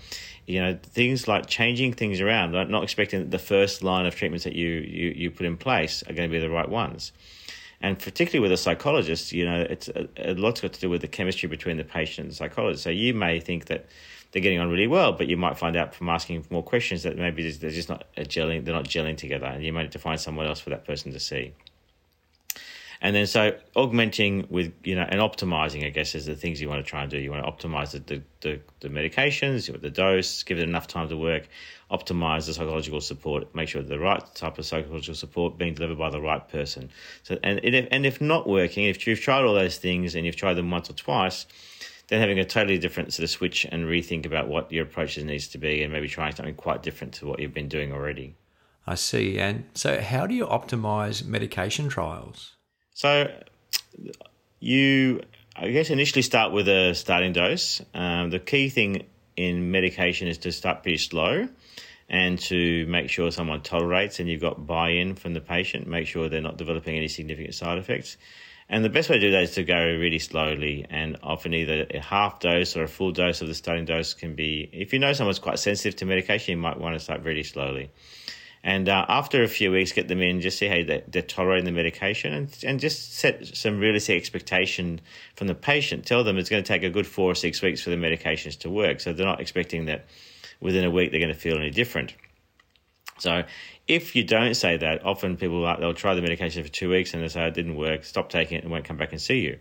you 0.46 0.60
know, 0.60 0.78
things 0.82 1.28
like 1.28 1.46
changing 1.46 1.92
things 1.92 2.20
around, 2.20 2.52
not 2.52 2.82
expecting 2.82 3.20
that 3.20 3.30
the 3.30 3.38
first 3.38 3.82
line 3.82 4.06
of 4.06 4.14
treatments 4.14 4.44
that 4.44 4.54
you, 4.54 4.68
you, 4.68 5.10
you 5.10 5.30
put 5.30 5.44
in 5.44 5.56
place 5.56 6.02
are 6.04 6.14
going 6.14 6.28
to 6.28 6.32
be 6.32 6.40
the 6.40 6.50
right 6.50 6.68
ones. 6.68 7.12
And 7.82 7.98
particularly 7.98 8.40
with 8.40 8.52
a 8.52 8.56
psychologist, 8.56 9.32
you 9.32 9.44
know, 9.44 9.66
it's 9.68 9.88
a, 9.88 10.08
a 10.16 10.34
lot's 10.34 10.62
got 10.62 10.72
to 10.72 10.80
do 10.80 10.88
with 10.88 11.02
the 11.02 11.08
chemistry 11.08 11.48
between 11.48 11.76
the 11.76 11.84
patient 11.84 12.24
and 12.24 12.30
the 12.30 12.36
psychologist. 12.36 12.82
So 12.82 12.90
you 12.90 13.12
may 13.12 13.38
think 13.38 13.66
that 13.66 13.86
they're 14.36 14.42
getting 14.42 14.60
on 14.60 14.68
really 14.68 14.86
well, 14.86 15.12
but 15.12 15.28
you 15.28 15.36
might 15.38 15.56
find 15.56 15.76
out 15.76 15.94
from 15.94 16.10
asking 16.10 16.44
more 16.50 16.62
questions 16.62 17.04
that 17.04 17.16
maybe 17.16 17.50
they're 17.52 17.70
just 17.70 17.88
not 17.88 18.04
gelling, 18.18 18.66
they're 18.66 18.74
not 18.74 18.84
gelling 18.84 19.16
together, 19.16 19.46
and 19.46 19.64
you 19.64 19.72
might 19.72 19.84
have 19.84 19.92
to 19.92 19.98
find 19.98 20.20
someone 20.20 20.46
else 20.46 20.60
for 20.60 20.68
that 20.68 20.84
person 20.84 21.10
to 21.12 21.18
see. 21.18 21.54
And 23.00 23.16
then 23.16 23.26
so 23.26 23.56
augmenting 23.74 24.46
with 24.50 24.74
you 24.84 24.94
know 24.94 25.06
and 25.08 25.22
optimizing, 25.22 25.86
I 25.86 25.88
guess, 25.88 26.14
is 26.14 26.26
the 26.26 26.36
things 26.36 26.60
you 26.60 26.68
want 26.68 26.84
to 26.84 26.90
try 26.90 27.00
and 27.00 27.10
do. 27.10 27.16
You 27.16 27.30
want 27.30 27.46
to 27.46 27.50
optimize 27.50 27.92
the 27.92 28.00
the, 28.00 28.22
the, 28.42 28.60
the 28.80 28.88
medications, 28.90 29.80
the 29.80 29.88
dose, 29.88 30.42
give 30.42 30.58
it 30.58 30.64
enough 30.64 30.86
time 30.86 31.08
to 31.08 31.16
work, 31.16 31.48
optimize 31.90 32.44
the 32.44 32.52
psychological 32.52 33.00
support, 33.00 33.54
make 33.54 33.70
sure 33.70 33.80
the 33.80 33.98
right 33.98 34.22
type 34.34 34.58
of 34.58 34.66
psychological 34.66 35.14
support 35.14 35.56
being 35.56 35.72
delivered 35.72 35.96
by 35.96 36.10
the 36.10 36.20
right 36.20 36.46
person. 36.46 36.90
So 37.22 37.38
and 37.42 37.58
if, 37.62 37.88
and 37.90 38.04
if 38.04 38.20
not 38.20 38.46
working, 38.46 38.84
if 38.84 39.06
you've 39.06 39.20
tried 39.20 39.44
all 39.44 39.54
those 39.54 39.78
things 39.78 40.14
and 40.14 40.26
you've 40.26 40.36
tried 40.36 40.54
them 40.54 40.70
once 40.70 40.90
or 40.90 40.92
twice, 40.92 41.46
then 42.08 42.20
having 42.20 42.38
a 42.38 42.44
totally 42.44 42.78
different 42.78 43.12
sort 43.12 43.25
of 43.25 43.30
switch 43.30 43.64
and 43.64 43.84
rethink 43.84 44.26
about 44.26 44.48
what 44.48 44.70
your 44.70 44.84
approach 44.84 45.18
needs 45.18 45.48
to 45.48 45.58
be 45.58 45.82
and 45.82 45.92
maybe 45.92 46.08
trying 46.08 46.34
something 46.34 46.54
quite 46.54 46.82
different 46.82 47.14
to 47.14 47.26
what 47.26 47.40
you've 47.40 47.54
been 47.54 47.68
doing 47.68 47.92
already. 47.92 48.36
I 48.86 48.94
see. 48.94 49.38
And 49.38 49.64
so, 49.75 50.00
how 50.00 50.26
do 50.26 50.34
you 50.34 50.46
optimize 50.46 51.25
medication 51.25 51.88
trials? 51.88 52.52
So 52.94 53.30
you, 54.60 55.22
I 55.56 55.70
guess, 55.70 55.90
initially 55.90 56.22
start 56.22 56.52
with 56.52 56.68
a 56.68 56.94
starting 56.94 57.32
dose. 57.32 57.82
Um, 57.92 58.30
the 58.30 58.38
key 58.38 58.68
thing 58.68 59.06
in 59.36 59.70
medication 59.70 60.28
is 60.28 60.38
to 60.38 60.52
start 60.52 60.82
pretty 60.82 60.98
slow 60.98 61.48
and 62.08 62.38
to 62.38 62.86
make 62.86 63.10
sure 63.10 63.30
someone 63.32 63.60
tolerates 63.60 64.20
and 64.20 64.28
you've 64.28 64.40
got 64.40 64.66
buy-in 64.66 65.16
from 65.16 65.34
the 65.34 65.40
patient, 65.40 65.86
make 65.86 66.06
sure 66.06 66.28
they're 66.28 66.40
not 66.40 66.56
developing 66.56 66.96
any 66.96 67.08
significant 67.08 67.54
side 67.54 67.78
effects. 67.78 68.16
And 68.68 68.85
the 68.85 68.88
best 68.88 69.08
way 69.08 69.16
to 69.16 69.20
do 69.20 69.30
that 69.30 69.44
is 69.44 69.52
to 69.52 69.62
go 69.62 69.76
really 69.76 70.18
slowly 70.18 70.87
and 70.90 71.16
often 71.23 71.54
either 71.54 71.87
a 71.90 72.00
half 72.00 72.40
dose 72.40 72.76
or 72.76 72.82
a 72.82 72.88
full 72.88 73.12
dose 73.12 73.40
of 73.40 73.46
the 73.46 73.54
starting 73.54 73.85
dose 73.85 74.12
can 74.12 74.35
be, 74.35 74.68
if 74.73 74.92
you 74.92 74.99
know 74.99 75.12
someone's 75.12 75.38
quite 75.38 75.61
sensitive 75.61 75.94
to 75.96 76.04
medication, 76.04 76.52
you 76.52 76.58
might 76.58 76.80
want 76.80 76.94
to 76.94 77.00
start 77.00 77.23
really 77.23 77.44
slowly. 77.44 77.90
And 78.64 78.88
uh, 78.88 79.06
after 79.08 79.44
a 79.44 79.49
few 79.49 79.70
weeks, 79.70 79.92
get 79.92 80.08
them 80.08 80.20
in, 80.20 80.40
just 80.40 80.58
see 80.58 80.66
how 80.66 80.82
they're, 80.85 81.04
they're 81.06 81.23
tolerating 81.23 81.66
the 81.66 81.70
medication 81.70 82.32
and, 82.32 82.58
and 82.64 82.80
just 82.80 83.14
set 83.14 83.46
some 83.46 83.78
realistic 83.78 84.16
expectation 84.16 85.00
from 85.37 85.46
the 85.46 85.54
patient. 85.54 86.04
Tell 86.04 86.25
them 86.25 86.37
it's 86.37 86.50
going 86.50 86.64
to 86.64 86.66
take 86.66 86.82
a 86.82 86.90
good 86.90 87.06
four 87.06 87.30
or 87.30 87.35
six 87.37 87.62
weeks 87.62 87.80
for 87.82 87.90
the 87.90 87.96
medications 87.96 88.58
to 88.58 88.70
work. 88.70 88.99
So 88.99 89.12
they're 89.12 89.25
not 89.25 89.40
expecting 89.40 89.85
that 89.85 90.06
within 90.61 90.85
a 90.85 90.90
week 90.90 91.12
they're 91.12 91.20
going 91.20 91.32
to 91.32 91.38
feel 91.38 91.56
any 91.56 91.70
different. 91.70 92.14
So 93.18 93.44
if 93.88 94.16
you 94.16 94.25
don't 94.25 94.54
say 94.54 94.76
that, 94.76 95.04
often 95.04 95.37
people 95.37 95.61
like 95.61 95.78
they'll 95.78 95.94
try 95.94 96.14
the 96.14 96.23
medication 96.23 96.62
for 96.62 96.68
two 96.68 96.90
weeks 96.90 97.14
and 97.14 97.23
they 97.23 97.28
say 97.28 97.46
it 97.46 97.54
didn't 97.54 97.76
work, 97.76 98.04
stop 98.04 98.28
taking 98.28 98.58
it 98.58 98.64
and 98.64 98.70
won't 98.70 98.85
come 98.85 98.96
back 98.96 99.12
and 99.12 99.20
see 99.20 99.40
you. 99.40 99.58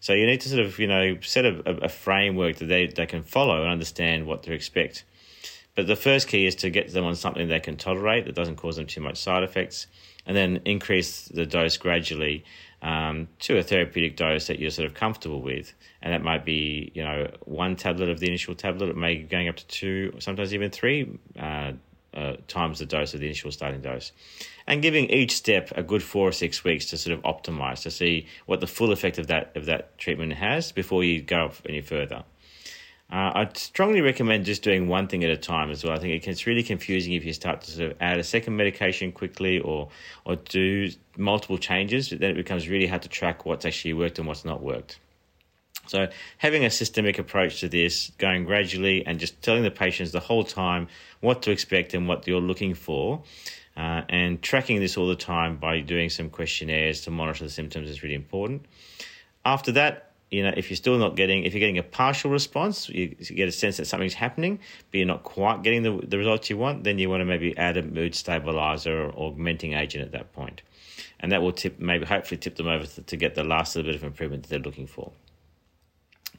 So 0.00 0.14
you 0.14 0.26
need 0.26 0.40
to 0.42 0.48
sort 0.48 0.64
of 0.64 0.78
you 0.78 0.86
know 0.86 1.18
set 1.20 1.44
a, 1.44 1.84
a 1.84 1.88
framework 1.88 2.56
that 2.56 2.66
they, 2.66 2.86
they 2.86 3.06
can 3.06 3.22
follow 3.22 3.62
and 3.62 3.70
understand 3.70 4.26
what 4.26 4.42
to 4.44 4.52
expect. 4.52 5.04
But 5.76 5.86
the 5.86 5.96
first 5.96 6.28
key 6.28 6.46
is 6.46 6.56
to 6.56 6.70
get 6.70 6.92
them 6.92 7.04
on 7.04 7.14
something 7.14 7.48
they 7.48 7.60
can 7.60 7.76
tolerate 7.76 8.26
that 8.26 8.34
doesn't 8.34 8.56
cause 8.56 8.76
them 8.76 8.86
too 8.86 9.00
much 9.00 9.18
side 9.18 9.42
effects, 9.42 9.86
and 10.26 10.36
then 10.36 10.60
increase 10.64 11.26
the 11.28 11.46
dose 11.46 11.76
gradually 11.76 12.44
um, 12.82 13.28
to 13.40 13.56
a 13.56 13.62
therapeutic 13.62 14.16
dose 14.16 14.48
that 14.48 14.58
you're 14.58 14.70
sort 14.70 14.86
of 14.86 14.94
comfortable 14.94 15.42
with. 15.42 15.72
And 16.02 16.12
that 16.12 16.22
might 16.22 16.44
be, 16.44 16.90
you 16.94 17.04
know, 17.04 17.30
one 17.44 17.76
tablet 17.76 18.08
of 18.08 18.20
the 18.20 18.26
initial 18.26 18.54
tablet. 18.54 18.88
It 18.88 18.96
may 18.96 19.16
be 19.16 19.22
going 19.22 19.48
up 19.48 19.56
to 19.56 19.66
two, 19.68 20.16
sometimes 20.18 20.52
even 20.54 20.70
three 20.70 21.18
uh, 21.38 21.72
uh, 22.14 22.34
times 22.48 22.78
the 22.78 22.86
dose 22.86 23.14
of 23.14 23.20
the 23.20 23.26
initial 23.26 23.50
starting 23.50 23.80
dose. 23.80 24.12
And 24.66 24.82
giving 24.82 25.10
each 25.10 25.32
step 25.32 25.72
a 25.76 25.82
good 25.82 26.02
four 26.02 26.28
or 26.28 26.32
six 26.32 26.64
weeks 26.64 26.86
to 26.86 26.96
sort 26.96 27.18
of 27.18 27.24
optimize 27.24 27.82
to 27.82 27.90
see 27.90 28.26
what 28.46 28.60
the 28.60 28.66
full 28.66 28.92
effect 28.92 29.18
of 29.18 29.26
that 29.28 29.56
of 29.56 29.66
that 29.66 29.98
treatment 29.98 30.34
has 30.34 30.72
before 30.72 31.04
you 31.04 31.22
go 31.22 31.50
any 31.68 31.80
further. 31.80 32.24
Uh, 33.12 33.32
I'd 33.34 33.56
strongly 33.56 34.00
recommend 34.00 34.44
just 34.44 34.62
doing 34.62 34.86
one 34.86 35.08
thing 35.08 35.24
at 35.24 35.30
a 35.30 35.36
time 35.36 35.72
as 35.72 35.82
well. 35.82 35.94
I 35.94 35.98
think 35.98 36.14
it 36.14 36.22
gets 36.22 36.46
really 36.46 36.62
confusing 36.62 37.14
if 37.14 37.24
you 37.24 37.32
start 37.32 37.62
to 37.62 37.70
sort 37.72 37.90
of 37.90 37.96
add 38.00 38.18
a 38.18 38.24
second 38.24 38.56
medication 38.56 39.10
quickly 39.10 39.58
or 39.58 39.88
or 40.24 40.36
do 40.36 40.90
multiple 41.16 41.58
changes. 41.58 42.10
Then 42.10 42.30
it 42.30 42.34
becomes 42.34 42.68
really 42.68 42.86
hard 42.86 43.02
to 43.02 43.08
track 43.08 43.44
what's 43.44 43.64
actually 43.64 43.94
worked 43.94 44.18
and 44.20 44.28
what's 44.28 44.44
not 44.44 44.62
worked. 44.62 45.00
So 45.86 46.08
having 46.38 46.64
a 46.64 46.70
systemic 46.70 47.18
approach 47.18 47.60
to 47.60 47.68
this, 47.68 48.12
going 48.18 48.44
gradually 48.44 49.04
and 49.06 49.18
just 49.18 49.40
telling 49.42 49.62
the 49.62 49.70
patients 49.70 50.12
the 50.12 50.20
whole 50.20 50.44
time 50.44 50.88
what 51.20 51.42
to 51.42 51.50
expect 51.50 51.94
and 51.94 52.06
what 52.06 52.26
you're 52.26 52.40
looking 52.40 52.74
for, 52.74 53.22
uh, 53.76 54.02
and 54.08 54.42
tracking 54.42 54.80
this 54.80 54.96
all 54.96 55.08
the 55.08 55.16
time 55.16 55.56
by 55.56 55.80
doing 55.80 56.10
some 56.10 56.28
questionnaires 56.28 57.02
to 57.02 57.10
monitor 57.10 57.44
the 57.44 57.50
symptoms 57.50 57.88
is 57.88 58.02
really 58.02 58.14
important. 58.14 58.66
After 59.44 59.72
that, 59.72 60.10
you 60.30 60.44
know, 60.44 60.52
if 60.56 60.70
you're 60.70 60.76
still 60.76 60.98
not 60.98 61.16
getting, 61.16 61.44
if 61.44 61.54
you're 61.54 61.60
getting 61.60 61.78
a 61.78 61.82
partial 61.82 62.30
response, 62.30 62.88
you, 62.88 63.08
get 63.08 63.48
a 63.48 63.52
sense 63.52 63.78
that 63.78 63.86
something's 63.86 64.14
happening, 64.14 64.60
but 64.90 64.98
you're 64.98 65.06
not 65.06 65.24
quite 65.24 65.62
getting 65.62 65.82
the, 65.82 66.00
the 66.06 66.18
results 66.18 66.48
you 66.50 66.56
want, 66.56 66.84
then 66.84 66.98
you 66.98 67.10
want 67.10 67.20
to 67.20 67.24
maybe 67.24 67.56
add 67.58 67.76
a 67.76 67.82
mood 67.82 68.14
stabilizer 68.14 69.06
or 69.06 69.12
augmenting 69.12 69.72
agent 69.72 70.04
at 70.04 70.12
that 70.12 70.32
point. 70.32 70.62
And 71.18 71.32
that 71.32 71.42
will 71.42 71.52
tip, 71.52 71.80
maybe 71.80 72.06
hopefully 72.06 72.38
tip 72.38 72.56
them 72.56 72.68
over 72.68 72.86
to, 72.86 73.02
to 73.02 73.16
get 73.16 73.34
the 73.34 73.44
last 73.44 73.74
little 73.74 73.90
bit 73.90 73.96
of 73.96 74.04
improvement 74.04 74.44
that 74.44 74.50
they're 74.50 74.58
looking 74.60 74.86
for. 74.86 75.12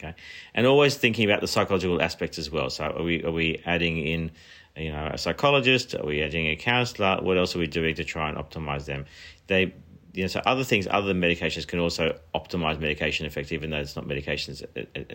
Okay. 0.02 0.16
And 0.56 0.66
always 0.66 0.96
thinking 0.98 1.30
about 1.30 1.42
the 1.42 1.48
psychological 1.48 2.02
aspects 2.02 2.40
as 2.40 2.50
well. 2.50 2.70
So 2.70 2.86
are 2.86 3.04
we, 3.04 3.24
are 3.24 3.32
we 3.32 3.62
adding 3.66 3.98
in, 3.98 4.32
you 4.76 4.92
know, 4.92 5.12
a 5.14 5.18
psychologist? 5.18 5.94
Are 5.94 6.06
we 6.06 6.24
adding 6.24 6.48
a 6.48 6.56
counselor? 6.56 7.20
What 7.22 7.38
else 7.38 7.56
are 7.56 7.60
we 7.60 7.68
doing 7.68 7.94
to 7.96 8.04
try 8.04 8.30
and 8.30 8.38
optimize 8.38 8.86
them? 8.86 9.06
They, 9.48 9.74
you 10.14 10.24
know, 10.24 10.28
so 10.28 10.42
other 10.46 10.64
things 10.64 10.88
other 10.90 11.08
than 11.08 11.22
medications 11.22 11.68
can 11.68 11.80
also 11.80 12.18
optimize 12.34 12.80
medication 12.80 13.28
effect, 13.28 13.52
even 13.52 13.70
though 13.70 13.78
it's 13.78 13.96
not 13.96 14.06
medications 14.06 14.66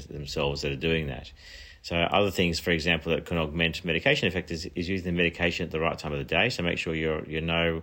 themselves 0.07 0.63
that 0.63 0.71
are 0.71 0.77
doing 0.77 1.09
that. 1.09 1.33
So 1.83 1.97
other 1.97 2.31
things, 2.31 2.59
for 2.59 2.71
example, 2.71 3.13
that 3.13 3.27
can 3.27 3.39
augment 3.39 3.85
medication 3.85 4.27
effect 4.27 4.51
is, 4.51 4.67
is 4.75 4.89
using 4.89 5.05
the 5.05 5.13
medication 5.13 5.65
at 5.67 5.71
the 5.71 5.81
right 5.81 5.99
time 5.99 6.13
of 6.13 6.19
the 6.19 6.25
day. 6.25 6.49
So 6.49 6.63
make 6.63 6.79
sure 6.79 6.95
you 6.95 7.25
you 7.29 7.41
know 7.41 7.83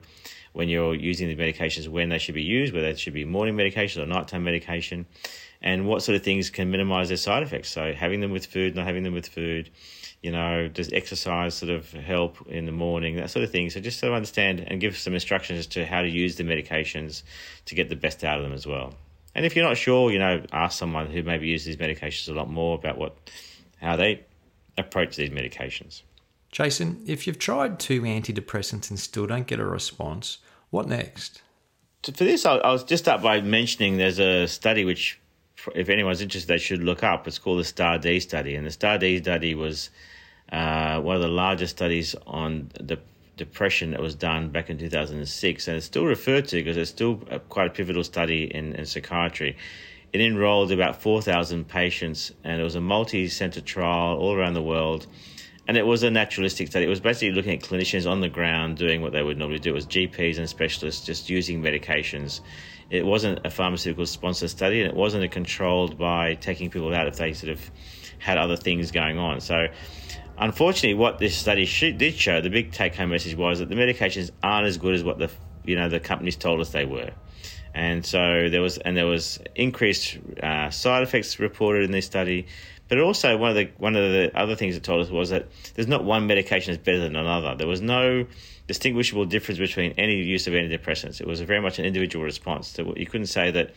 when 0.53 0.69
you're 0.69 0.95
using 0.95 1.27
the 1.27 1.35
medications 1.35 1.87
when 1.87 2.09
they 2.09 2.17
should 2.17 2.35
be 2.35 2.43
used, 2.43 2.73
whether 2.73 2.87
it 2.87 2.99
should 2.99 3.13
be 3.13 3.25
morning 3.25 3.55
medication 3.55 4.01
or 4.01 4.05
nighttime 4.05 4.43
medication, 4.43 5.05
and 5.63 5.87
what 5.87 6.03
sort 6.03 6.15
of 6.15 6.23
things 6.23 6.49
can 6.49 6.69
minimize 6.69 7.07
their 7.07 7.17
side 7.17 7.41
effects. 7.41 7.69
So 7.69 7.93
having 7.93 8.19
them 8.19 8.31
with 8.31 8.45
food, 8.45 8.75
not 8.75 8.85
having 8.85 9.03
them 9.03 9.13
with 9.13 9.27
food, 9.27 9.69
you 10.21 10.31
know, 10.31 10.67
does 10.67 10.91
exercise 10.93 11.55
sort 11.55 11.71
of 11.71 11.91
help 11.91 12.37
in 12.47 12.65
the 12.65 12.71
morning, 12.71 13.15
that 13.15 13.29
sort 13.29 13.43
of 13.43 13.51
thing. 13.51 13.69
So 13.69 13.79
just 13.79 13.99
sort 13.99 14.11
of 14.11 14.15
understand 14.15 14.65
and 14.67 14.79
give 14.79 14.97
some 14.97 15.13
instructions 15.13 15.59
as 15.59 15.67
to 15.67 15.85
how 15.85 16.01
to 16.01 16.09
use 16.09 16.35
the 16.35 16.43
medications 16.43 17.23
to 17.65 17.75
get 17.75 17.89
the 17.89 17.95
best 17.95 18.23
out 18.23 18.37
of 18.37 18.43
them 18.43 18.53
as 18.53 18.67
well. 18.67 18.93
And 19.35 19.45
if 19.45 19.55
you're 19.55 19.65
not 19.65 19.77
sure, 19.77 20.11
you 20.11 20.19
know, 20.19 20.43
ask 20.51 20.77
someone 20.77 21.07
who 21.07 21.23
maybe 21.23 21.47
uses 21.47 21.65
these 21.65 21.77
medications 21.77 22.29
a 22.29 22.33
lot 22.33 22.49
more 22.49 22.75
about 22.75 22.97
what 22.97 23.15
how 23.81 23.95
they 23.95 24.25
approach 24.77 25.15
these 25.15 25.29
medications. 25.29 26.03
Jason, 26.51 27.03
if 27.07 27.25
you've 27.25 27.39
tried 27.39 27.79
two 27.79 28.01
antidepressants 28.03 28.89
and 28.89 28.99
still 28.99 29.25
don't 29.25 29.47
get 29.47 29.59
a 29.59 29.65
response, 29.65 30.37
what 30.69 30.87
next? 30.87 31.41
For 32.03 32.11
this, 32.11 32.45
I'll, 32.45 32.61
I'll 32.63 32.77
just 32.77 33.05
start 33.05 33.21
by 33.21 33.41
mentioning 33.41 33.97
there's 33.97 34.19
a 34.19 34.47
study 34.47 34.85
which, 34.85 35.19
if 35.75 35.89
anyone's 35.89 36.21
interested, 36.21 36.47
they 36.47 36.57
should 36.57 36.83
look 36.83 37.03
up. 37.03 37.27
It's 37.27 37.39
called 37.39 37.59
the 37.59 37.65
STAR-D 37.65 38.19
study, 38.21 38.55
and 38.55 38.65
the 38.65 38.71
STAR-D 38.71 39.19
study 39.19 39.55
was 39.55 39.89
uh, 40.51 40.99
one 41.01 41.15
of 41.15 41.21
the 41.21 41.27
largest 41.27 41.77
studies 41.77 42.15
on 42.27 42.69
the 42.79 42.99
depression 43.37 43.91
that 43.91 44.01
was 44.01 44.15
done 44.15 44.49
back 44.49 44.69
in 44.69 44.77
2006, 44.77 45.67
and 45.67 45.77
it's 45.77 45.85
still 45.85 46.05
referred 46.05 46.47
to 46.47 46.57
because 46.57 46.77
it's 46.77 46.91
still 46.91 47.21
a, 47.29 47.39
quite 47.39 47.67
a 47.67 47.69
pivotal 47.69 48.03
study 48.03 48.43
in, 48.43 48.73
in 48.73 48.85
psychiatry. 48.85 49.57
It 50.11 50.21
enrolled 50.21 50.71
about 50.71 51.01
4,000 51.01 51.67
patients, 51.67 52.31
and 52.43 52.61
it 52.61 52.63
was 52.63 52.75
a 52.75 52.81
multi 52.81 53.27
center 53.27 53.61
trial 53.61 54.17
all 54.17 54.35
around 54.35 54.53
the 54.53 54.61
world. 54.61 55.07
And 55.67 55.77
it 55.77 55.87
was 55.87 56.03
a 56.03 56.11
naturalistic 56.11 56.67
study. 56.67 56.85
It 56.85 56.89
was 56.89 56.99
basically 56.99 57.31
looking 57.31 57.53
at 57.53 57.61
clinicians 57.61 58.09
on 58.09 58.19
the 58.19 58.27
ground 58.27 58.77
doing 58.77 59.01
what 59.01 59.13
they 59.13 59.23
would 59.23 59.37
normally 59.37 59.59
do. 59.59 59.69
It 59.69 59.73
was 59.73 59.87
GPs 59.87 60.37
and 60.37 60.47
specialists 60.47 61.05
just 61.05 61.29
using 61.29 61.63
medications. 61.63 62.41
It 62.93 63.05
wasn't 63.05 63.45
a 63.45 63.49
pharmaceutical 63.49 64.05
sponsored 64.05 64.49
study, 64.49 64.81
and 64.81 64.89
it 64.89 64.95
wasn't 64.95 65.29
controlled 65.31 65.97
by 65.97 66.35
taking 66.35 66.69
people 66.69 66.93
out 66.93 67.07
if 67.07 67.17
they 67.17 67.33
sort 67.33 67.51
of 67.51 67.71
had 68.19 68.37
other 68.37 68.55
things 68.55 68.91
going 68.91 69.17
on. 69.17 69.41
So 69.41 69.67
Unfortunately, 70.37 70.95
what 70.95 71.19
this 71.19 71.37
study 71.37 71.65
did 71.65 72.15
show, 72.15 72.41
the 72.41 72.49
big 72.49 72.71
take-home 72.71 73.09
message 73.09 73.35
was 73.35 73.59
that 73.59 73.69
the 73.69 73.75
medications 73.75 74.31
aren't 74.41 74.65
as 74.65 74.77
good 74.77 74.95
as 74.95 75.03
what 75.03 75.19
the 75.19 75.29
you 75.63 75.75
know 75.75 75.87
the 75.87 75.99
companies 75.99 76.35
told 76.35 76.59
us 76.59 76.71
they 76.71 76.85
were, 76.85 77.11
and 77.75 78.03
so 78.03 78.49
there 78.49 78.61
was 78.61 78.77
and 78.79 78.97
there 78.97 79.05
was 79.05 79.39
increased 79.55 80.17
uh, 80.41 80.71
side 80.71 81.03
effects 81.03 81.39
reported 81.39 81.83
in 81.83 81.91
this 81.91 82.05
study. 82.05 82.47
But 82.89 82.99
also 82.99 83.37
one 83.37 83.51
of 83.51 83.55
the 83.55 83.69
one 83.77 83.95
of 83.95 84.11
the 84.11 84.31
other 84.35 84.55
things 84.55 84.75
it 84.75 84.83
told 84.83 85.01
us 85.01 85.11
was 85.11 85.29
that 85.29 85.49
there's 85.75 85.87
not 85.87 86.03
one 86.03 86.25
medication 86.25 86.73
that's 86.73 86.83
better 86.83 86.99
than 86.99 87.15
another. 87.15 87.55
There 87.55 87.67
was 87.67 87.81
no 87.81 88.25
distinguishable 88.67 89.25
difference 89.25 89.59
between 89.59 89.91
any 89.93 90.15
use 90.15 90.47
of 90.47 90.53
antidepressants. 90.53 91.19
It 91.19 91.27
was 91.27 91.41
very 91.41 91.61
much 91.61 91.79
an 91.79 91.85
individual 91.85 92.23
response. 92.23 92.77
You 92.77 93.05
couldn't 93.05 93.27
say 93.27 93.51
that 93.51 93.73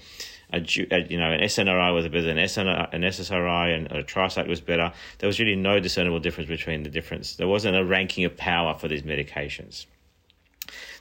a, 0.53 0.61
you 0.61 1.19
know 1.19 1.33
an 1.33 1.41
SNRI 1.41 1.95
was 1.95 2.07
better 2.07 2.23
than 2.23 2.37
SNR, 2.37 2.95
an 2.95 3.03
SSRI 3.03 3.77
and 3.77 3.91
a 3.91 4.05
tricyclic 4.05 4.49
was 4.49 4.61
better. 4.61 4.93
There 5.19 5.27
was 5.27 5.41
really 5.41 5.57
no 5.57 5.81
discernible 5.81 6.21
difference 6.21 6.49
between 6.49 6.85
the 6.85 6.91
difference. 6.91 7.35
There 7.35 7.49
wasn't 7.49 7.77
a 7.77 7.85
ranking 7.85 8.25
of 8.25 8.37
power 8.37 8.75
for 8.75 8.87
these 8.89 9.03
medications. 9.03 9.87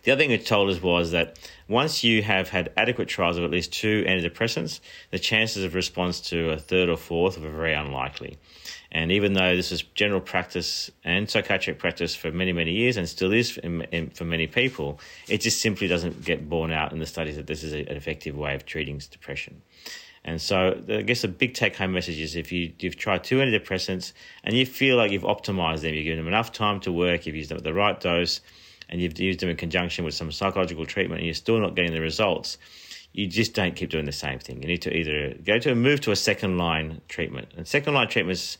The 0.03 0.11
other 0.11 0.19
thing 0.19 0.31
it 0.31 0.45
told 0.45 0.69
us 0.69 0.81
was 0.81 1.11
that 1.11 1.39
once 1.67 2.03
you 2.03 2.21
have 2.21 2.49
had 2.49 2.71
adequate 2.77 3.07
trials 3.07 3.37
of 3.37 3.43
at 3.43 3.49
least 3.49 3.73
two 3.73 4.03
antidepressants, 4.07 4.79
the 5.09 5.17
chances 5.17 5.63
of 5.63 5.73
response 5.73 6.21
to 6.29 6.51
a 6.51 6.57
third 6.57 6.89
or 6.89 6.97
fourth 6.97 7.37
are 7.37 7.49
very 7.49 7.73
unlikely. 7.73 8.37
And 8.95 9.11
even 9.11 9.33
though 9.33 9.57
this 9.57 9.73
is 9.73 9.81
general 9.93 10.21
practice 10.21 10.89
and 11.03 11.29
psychiatric 11.29 11.79
practice 11.79 12.15
for 12.15 12.31
many, 12.31 12.53
many 12.53 12.71
years 12.71 12.95
and 12.95 13.09
still 13.09 13.33
is 13.33 13.57
in, 13.57 13.81
in, 13.91 14.09
for 14.11 14.23
many 14.23 14.47
people, 14.47 15.01
it 15.27 15.41
just 15.41 15.59
simply 15.59 15.89
doesn't 15.89 16.23
get 16.23 16.47
borne 16.47 16.71
out 16.71 16.93
in 16.93 16.99
the 16.99 17.05
studies 17.05 17.35
that 17.35 17.45
this 17.45 17.61
is 17.61 17.73
an 17.73 17.89
effective 17.89 18.37
way 18.37 18.55
of 18.55 18.65
treating 18.65 19.01
depression. 19.11 19.61
And 20.23 20.41
so, 20.41 20.81
I 20.87 21.01
guess 21.01 21.23
the 21.23 21.27
big 21.27 21.55
take 21.55 21.75
home 21.75 21.91
message 21.91 22.21
is 22.21 22.37
if 22.37 22.53
you, 22.53 22.71
you've 22.79 22.95
tried 22.95 23.25
two 23.25 23.39
antidepressants 23.39 24.13
and 24.45 24.55
you 24.55 24.65
feel 24.65 24.95
like 24.95 25.11
you've 25.11 25.23
optimized 25.23 25.81
them, 25.81 25.93
you've 25.93 26.05
given 26.05 26.19
them 26.19 26.29
enough 26.29 26.53
time 26.53 26.79
to 26.79 26.91
work, 26.93 27.25
you've 27.25 27.35
used 27.35 27.49
them 27.49 27.57
at 27.57 27.65
the 27.65 27.73
right 27.73 27.99
dose, 27.99 28.39
and 28.87 29.01
you've 29.01 29.19
used 29.19 29.41
them 29.41 29.49
in 29.49 29.57
conjunction 29.57 30.05
with 30.05 30.13
some 30.13 30.31
psychological 30.31 30.85
treatment, 30.85 31.19
and 31.19 31.25
you're 31.25 31.33
still 31.33 31.59
not 31.59 31.75
getting 31.75 31.91
the 31.91 31.99
results, 31.99 32.57
you 33.15 33.27
just 33.27 33.53
don't 33.53 33.75
keep 33.75 33.89
doing 33.89 34.05
the 34.05 34.11
same 34.11 34.39
thing. 34.39 34.61
You 34.61 34.67
need 34.67 34.81
to 34.81 34.95
either 34.95 35.35
go 35.35 35.57
to 35.59 35.73
move 35.73 36.01
to 36.01 36.11
a 36.11 36.15
second 36.17 36.57
line 36.57 37.01
treatment. 37.07 37.49
And 37.55 37.65
second 37.65 37.93
line 37.93 38.09
treatments, 38.09 38.57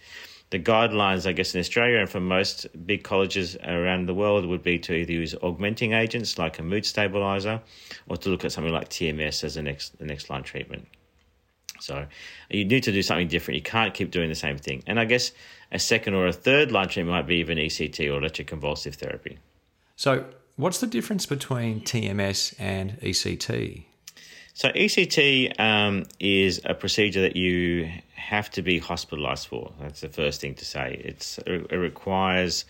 the 0.51 0.59
guidelines, 0.59 1.27
I 1.27 1.31
guess, 1.31 1.53
in 1.53 1.59
Australia 1.59 1.97
and 1.97 2.09
for 2.09 2.19
most 2.19 2.67
big 2.85 3.03
colleges 3.03 3.57
around 3.65 4.05
the 4.05 4.13
world 4.13 4.45
would 4.45 4.63
be 4.63 4.77
to 4.79 4.93
either 4.93 5.11
use 5.11 5.33
augmenting 5.41 5.93
agents 5.93 6.37
like 6.37 6.59
a 6.59 6.63
mood 6.63 6.85
stabilizer 6.85 7.61
or 8.07 8.17
to 8.17 8.29
look 8.29 8.45
at 8.45 8.51
something 8.51 8.73
like 8.73 8.89
TMS 8.89 9.43
as 9.43 9.55
the 9.55 9.63
next 9.63 9.97
the 9.97 10.05
next 10.05 10.29
line 10.29 10.43
treatment. 10.43 10.87
So 11.79 12.05
you 12.49 12.63
need 12.63 12.83
to 12.83 12.91
do 12.91 13.01
something 13.01 13.27
different. 13.27 13.55
You 13.55 13.63
can't 13.63 13.93
keep 13.93 14.11
doing 14.11 14.29
the 14.29 14.35
same 14.35 14.57
thing. 14.57 14.83
And 14.87 14.99
I 14.99 15.05
guess 15.05 15.31
a 15.71 15.79
second 15.79 16.13
or 16.13 16.27
a 16.27 16.33
third 16.33 16.71
line 16.71 16.87
treatment 16.87 17.15
might 17.15 17.27
be 17.27 17.37
even 17.37 17.57
ECT 17.57 18.07
or 18.11 18.21
electroconvulsive 18.21 18.95
therapy. 18.95 19.39
So, 19.95 20.25
what's 20.55 20.79
the 20.79 20.87
difference 20.87 21.25
between 21.25 21.81
TMS 21.81 22.53
and 22.59 22.99
ECT? 23.01 23.85
So, 24.55 24.69
ECT 24.69 25.59
um, 25.59 26.05
is 26.17 26.61
a 26.63 26.73
procedure 26.73 27.19
that 27.23 27.35
you 27.35 27.91
have 28.13 28.49
to 28.51 28.61
be 28.61 28.79
hospitalized 28.79 29.47
for. 29.49 29.73
That's 29.81 29.99
the 29.99 30.07
first 30.07 30.39
thing 30.39 30.55
to 30.55 30.63
say. 30.63 31.01
It's, 31.03 31.37
it 31.45 31.75
requires 31.75 32.63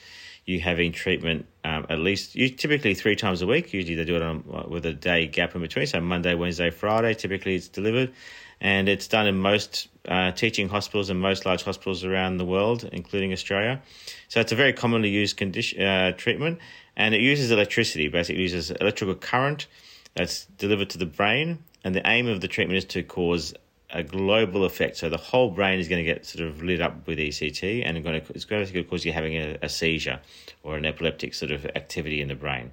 you 0.45 0.59
having 0.59 0.91
treatment 0.91 1.45
um, 1.63 1.85
at 1.89 1.99
least 1.99 2.35
you 2.35 2.49
typically 2.49 2.95
three 2.95 3.15
times 3.15 3.43
a 3.43 3.47
week. 3.47 3.71
Usually 3.71 3.93
they 3.93 4.05
do 4.05 4.15
it 4.15 4.23
on, 4.23 4.43
with 4.67 4.85
a 4.87 4.93
day 4.93 5.27
gap 5.27 5.53
in 5.53 5.61
between. 5.61 5.85
So 5.85 6.01
Monday, 6.01 6.33
Wednesday, 6.33 6.71
Friday. 6.71 7.13
Typically 7.13 7.53
it's 7.53 7.67
delivered, 7.67 8.13
and 8.59 8.89
it's 8.89 9.07
done 9.07 9.27
in 9.27 9.37
most 9.37 9.87
uh, 10.07 10.31
teaching 10.31 10.69
hospitals 10.69 11.11
and 11.11 11.19
most 11.19 11.45
large 11.45 11.63
hospitals 11.63 12.03
around 12.03 12.37
the 12.37 12.45
world, 12.45 12.87
including 12.91 13.31
Australia. 13.31 13.81
So 14.27 14.39
it's 14.39 14.51
a 14.51 14.55
very 14.55 14.73
commonly 14.73 15.09
used 15.09 15.37
condition 15.37 15.83
uh, 15.83 16.11
treatment, 16.13 16.57
and 16.95 17.13
it 17.13 17.21
uses 17.21 17.51
electricity. 17.51 18.07
Basically, 18.07 18.41
it 18.41 18.43
uses 18.43 18.71
electrical 18.71 19.15
current 19.15 19.67
that's 20.15 20.45
delivered 20.45 20.89
to 20.91 20.97
the 20.97 21.05
brain, 21.05 21.59
and 21.83 21.93
the 21.93 22.07
aim 22.07 22.27
of 22.27 22.41
the 22.41 22.47
treatment 22.47 22.77
is 22.77 22.85
to 22.85 23.03
cause 23.03 23.53
a 23.91 24.03
global 24.03 24.65
effect. 24.65 24.97
So 24.97 25.09
the 25.09 25.17
whole 25.17 25.51
brain 25.51 25.79
is 25.79 25.87
going 25.87 26.03
to 26.03 26.13
get 26.13 26.25
sort 26.25 26.47
of 26.47 26.63
lit 26.63 26.81
up 26.81 27.07
with 27.07 27.19
ECT, 27.19 27.83
and 27.85 28.03
going 28.03 28.21
to, 28.21 28.33
it's 28.33 28.45
going 28.45 28.65
to 28.65 28.83
cause 28.83 29.05
you 29.05 29.13
having 29.13 29.35
a, 29.35 29.57
a 29.61 29.69
seizure 29.69 30.19
or 30.63 30.77
an 30.77 30.85
epileptic 30.85 31.33
sort 31.33 31.51
of 31.51 31.65
activity 31.65 32.21
in 32.21 32.27
the 32.27 32.35
brain. 32.35 32.71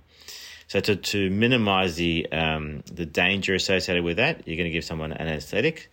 So 0.68 0.80
to, 0.80 0.96
to 0.96 1.28
minimize 1.28 1.96
the 1.96 2.30
um, 2.32 2.82
the 2.90 3.04
danger 3.04 3.54
associated 3.54 4.04
with 4.04 4.16
that, 4.16 4.46
you're 4.48 4.56
going 4.56 4.68
to 4.68 4.72
give 4.72 4.84
someone 4.84 5.12
an 5.12 5.28
anesthetic, 5.28 5.90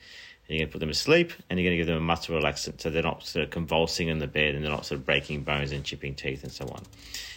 you're 0.48 0.60
going 0.60 0.70
to 0.70 0.72
put 0.72 0.80
them 0.80 0.90
asleep, 0.90 1.34
and 1.50 1.60
you're 1.60 1.68
going 1.68 1.78
to 1.78 1.82
give 1.82 1.88
them 1.88 1.98
a 1.98 2.02
muscle 2.02 2.40
relaxant, 2.40 2.80
so 2.80 2.90
they're 2.90 3.04
not 3.04 3.26
sort 3.26 3.44
of 3.44 3.52
convulsing 3.52 4.08
in 4.08 4.20
the 4.20 4.28
bed 4.28 4.56
and 4.56 4.64
they're 4.64 4.72
not 4.72 4.86
sort 4.86 5.00
of 5.00 5.06
breaking 5.06 5.44
bones 5.44 5.72
and 5.72 5.84
chipping 5.84 6.16
teeth 6.16 6.44
and 6.44 6.52
so 6.52 6.66
on. 6.70 6.84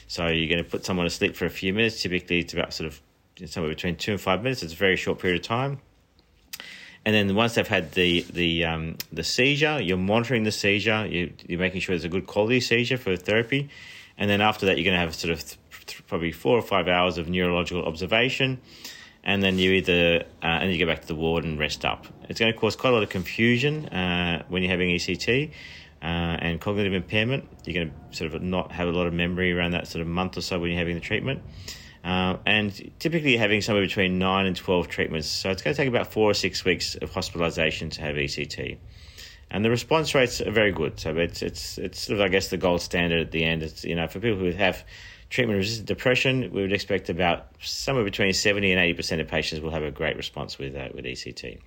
So 0.07 0.29
you're 0.29 0.49
going 0.49 0.63
to 0.63 0.71
put 0.71 0.85
someone 0.85 1.07
asleep 1.07 1.35
for 1.35 1.47
a 1.47 1.51
few 1.51 1.75
minutes. 1.75 2.01
Typically, 2.01 2.41
it's 2.41 2.53
about 2.53 2.73
sort 2.73 2.87
of 2.87 3.01
somewhere 3.47 3.71
between 3.71 3.97
two 3.97 4.13
and 4.13 4.21
five 4.21 4.43
minutes. 4.43 4.63
It's 4.63 4.73
a 4.73 4.77
very 4.77 4.97
short 4.97 5.19
period 5.19 5.41
of 5.41 5.47
time 5.47 5.81
and 7.05 7.15
then 7.15 7.35
once 7.35 7.55
they've 7.55 7.67
had 7.67 7.93
the 7.93 8.25
the 8.33 8.65
um, 8.65 8.97
the 9.13 9.25
seizure, 9.25 9.81
you're 9.81 9.97
monitoring 9.97 10.45
the 10.45 10.53
seizure. 10.53 11.07
You, 11.07 11.33
you're 11.47 11.59
making 11.59 11.81
sure 11.81 11.95
there's 11.95 12.05
a 12.05 12.09
good 12.09 12.27
quality 12.27 12.61
seizure 12.61 12.97
for 12.97 13.17
therapy, 13.17 13.71
and 14.17 14.31
then 14.31 14.41
after 14.41 14.67
that, 14.67 14.79
you're 14.79 14.85
going 14.85 14.95
to 14.97 15.01
have 15.01 15.15
sort 15.15 15.33
of 15.33 15.45
th- 15.87 16.07
probably 16.07 16.31
four 16.31 16.57
or 16.57 16.63
five 16.63 16.87
hours 16.87 17.19
of 17.19 17.29
neurological 17.29 17.85
observation, 17.85 18.61
and 19.25 19.43
then 19.43 19.59
you 19.59 19.73
either 19.73 20.25
uh, 20.43 20.47
and 20.47 20.73
you 20.73 20.79
go 20.79 20.87
back 20.87 21.01
to 21.01 21.09
the 21.09 21.17
ward 21.17 21.45
and 21.45 21.59
rest 21.59 21.85
up. 21.85 22.07
It's 22.29 22.39
going 22.39 22.53
to 22.53 22.59
cause 22.59 22.77
quite 22.77 22.91
a 22.91 22.95
lot 22.95 23.03
of 23.03 23.09
confusion 23.09 23.87
uh, 23.87 24.45
when 24.49 24.63
you're 24.63 24.71
having 24.71 24.91
ECT. 24.91 25.51
Uh, 26.01 26.37
and 26.41 26.61
cognitive 26.61 26.95
impairment, 26.95 27.49
you're 27.65 27.75
going 27.75 27.95
to 28.11 28.17
sort 28.17 28.35
of 28.35 28.43
not 28.43 28.73
have 28.73 28.89
a 28.89 28.91
lot 28.91 29.07
of 29.07 29.15
memory 29.15 29.53
around 29.53 29.71
that 29.71 29.87
sort 29.87 30.03
of 30.03 30.09
month 30.09 30.37
or 30.37 30.41
so 30.41 30.59
when 30.59 30.69
you're 30.69 30.79
having 30.81 30.97
the 30.97 31.01
treatment. 31.01 31.41
Uh, 32.05 32.37
and 32.45 32.91
typically 32.99 33.37
having 33.37 33.61
somewhere 33.61 33.85
between 33.85 34.19
9 34.19 34.47
and 34.47 34.57
12 34.57 34.89
treatments. 34.89 35.29
So 35.29 35.51
it's 35.51 35.63
going 35.63 35.75
to 35.75 35.81
take 35.81 35.89
about 35.89 36.13
four 36.13 36.31
or 36.31 36.35
six 36.35 36.65
weeks 36.65 36.97
of 36.97 37.13
hospitalization 37.13 37.91
to 37.91 38.03
have 38.03 38.17
ECT. 38.17 38.79
And 39.53 39.65
the 39.65 39.71
response 39.71 40.15
rates 40.15 40.41
are 40.41 40.51
very 40.51 40.73
good. 40.73 40.99
So 40.99 41.17
it's, 41.17 41.43
it's, 41.43 41.79
it's 41.79 42.01
sort 42.01 42.19
of, 42.19 42.25
I 42.25 42.29
guess, 42.29 42.49
the 42.49 42.57
gold 42.57 42.81
standard 42.81 43.21
at 43.21 43.31
the 43.31 43.45
end. 43.45 43.63
It's, 43.63 43.85
you 43.85 43.95
know, 43.95 44.09
for 44.09 44.19
people 44.19 44.39
who 44.39 44.51
have 44.51 44.85
treatment 45.31 45.59
resistant 45.59 45.87
depression, 45.87 46.51
we 46.53 46.63
would 46.63 46.73
expect 46.73 47.09
about 47.09 47.47
somewhere 47.61 48.05
between 48.05 48.33
70 48.33 48.73
and 48.73 48.97
80% 48.97 49.21
of 49.21 49.29
patients 49.29 49.61
will 49.61 49.71
have 49.71 49.83
a 49.83 49.91
great 49.91 50.17
response 50.17 50.59
with, 50.59 50.75
uh, 50.75 50.89
with 50.95 51.05
ECT. 51.05 51.61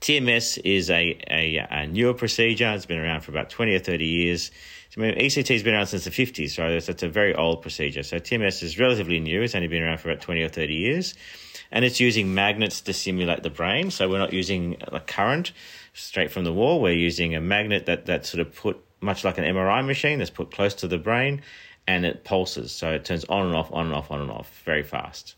TMS 0.00 0.60
is 0.64 0.90
a, 0.90 1.18
a, 1.30 1.66
a, 1.70 1.86
newer 1.86 2.14
procedure. 2.14 2.70
It's 2.72 2.86
been 2.86 2.98
around 2.98 3.22
for 3.22 3.30
about 3.30 3.50
20 3.50 3.74
or 3.74 3.78
30 3.78 4.04
years. 4.04 4.50
I 4.96 5.00
mean, 5.00 5.14
ECT 5.16 5.48
has 5.48 5.62
been 5.62 5.74
around 5.74 5.88
since 5.88 6.04
the 6.04 6.10
50s, 6.10 6.50
so 6.50 6.68
it's, 6.68 7.02
a 7.02 7.08
very 7.08 7.34
old 7.34 7.62
procedure. 7.62 8.02
So 8.02 8.18
TMS 8.18 8.62
is 8.62 8.78
relatively 8.78 9.18
new. 9.18 9.42
It's 9.42 9.54
only 9.54 9.66
been 9.66 9.82
around 9.82 9.98
for 9.98 10.10
about 10.10 10.22
20 10.22 10.42
or 10.42 10.48
30 10.48 10.72
years. 10.72 11.14
And 11.72 11.84
it's 11.84 11.98
using 11.98 12.34
magnets 12.34 12.80
to 12.82 12.92
stimulate 12.92 13.42
the 13.42 13.50
brain. 13.50 13.90
So 13.90 14.08
we're 14.08 14.18
not 14.18 14.32
using 14.32 14.76
a 14.80 15.00
current 15.00 15.52
straight 15.94 16.30
from 16.30 16.44
the 16.44 16.52
wall. 16.52 16.80
We're 16.80 16.94
using 16.94 17.34
a 17.34 17.40
magnet 17.40 17.86
that, 17.86 18.06
that 18.06 18.24
sort 18.24 18.46
of 18.46 18.54
put, 18.54 18.78
much 19.00 19.24
like 19.24 19.38
an 19.38 19.44
MRI 19.44 19.84
machine, 19.84 20.18
that's 20.18 20.30
put 20.30 20.52
close 20.52 20.74
to 20.74 20.88
the 20.88 20.98
brain 20.98 21.42
and 21.86 22.06
it 22.06 22.24
pulses. 22.24 22.70
So 22.70 22.92
it 22.92 23.04
turns 23.04 23.24
on 23.24 23.46
and 23.46 23.54
off, 23.56 23.72
on 23.72 23.86
and 23.86 23.94
off, 23.94 24.10
on 24.10 24.20
and 24.20 24.30
off 24.30 24.62
very 24.64 24.84
fast. 24.84 25.34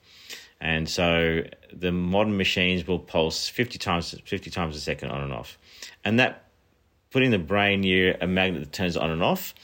And 0.61 0.89
so 0.89 1.43
the 1.73 1.93
modern 1.93 2.37
machines 2.37 2.87
will 2.87 2.99
pulse 2.99 3.49
50 3.49 3.79
times, 3.79 4.15
50 4.25 4.51
times 4.51 4.77
a 4.77 4.81
second 4.81 5.11
on 5.11 5.23
and 5.23 5.33
off. 5.33 5.59
And 6.05 6.19
that 6.19 6.46
putting 7.17 7.31
the 7.31 7.39
brain 7.39 7.81
near 7.81 8.15
a 8.21 8.27
magnet 8.27 8.61
that 8.61 8.73
turns 8.75 8.95
on 8.95 9.09
and 9.11 9.23
off 9.23 9.55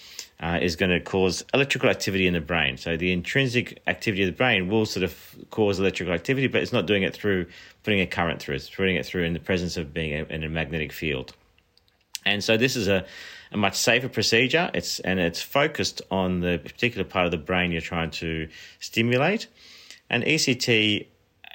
uh, 0.40 0.58
is 0.62 0.74
going 0.74 0.88
to 0.88 0.98
cause 1.00 1.44
electrical 1.52 1.90
activity 1.90 2.26
in 2.26 2.32
the 2.32 2.40
brain. 2.40 2.78
So 2.78 2.96
the 2.96 3.12
intrinsic 3.12 3.82
activity 3.86 4.22
of 4.22 4.28
the 4.28 4.32
brain 4.34 4.70
will 4.70 4.86
sort 4.86 5.04
of 5.04 5.14
cause 5.50 5.78
electrical 5.78 6.14
activity, 6.14 6.46
but 6.46 6.62
it's 6.62 6.72
not 6.72 6.86
doing 6.86 7.02
it 7.02 7.12
through 7.12 7.44
putting 7.82 8.00
a 8.00 8.06
current 8.06 8.40
through. 8.40 8.54
It's 8.54 8.70
putting 8.70 8.96
it 8.96 9.04
through 9.04 9.24
in 9.24 9.34
the 9.34 9.38
presence 9.38 9.76
of 9.76 9.92
being 9.92 10.18
a, 10.18 10.24
in 10.32 10.44
a 10.44 10.48
magnetic 10.48 10.94
field. 10.94 11.34
And 12.24 12.42
so 12.42 12.56
this 12.56 12.74
is 12.74 12.88
a, 12.88 13.04
a 13.52 13.58
much 13.58 13.76
safer 13.76 14.08
procedure. 14.08 14.70
It's 14.72 14.98
and 15.00 15.20
it's 15.20 15.42
focused 15.42 16.00
on 16.10 16.40
the 16.40 16.58
particular 16.58 17.04
part 17.04 17.26
of 17.26 17.32
the 17.32 17.36
brain 17.36 17.70
you're 17.70 17.82
trying 17.82 18.12
to 18.12 18.48
stimulate. 18.80 19.46
And 20.08 20.24
ECT 20.24 21.06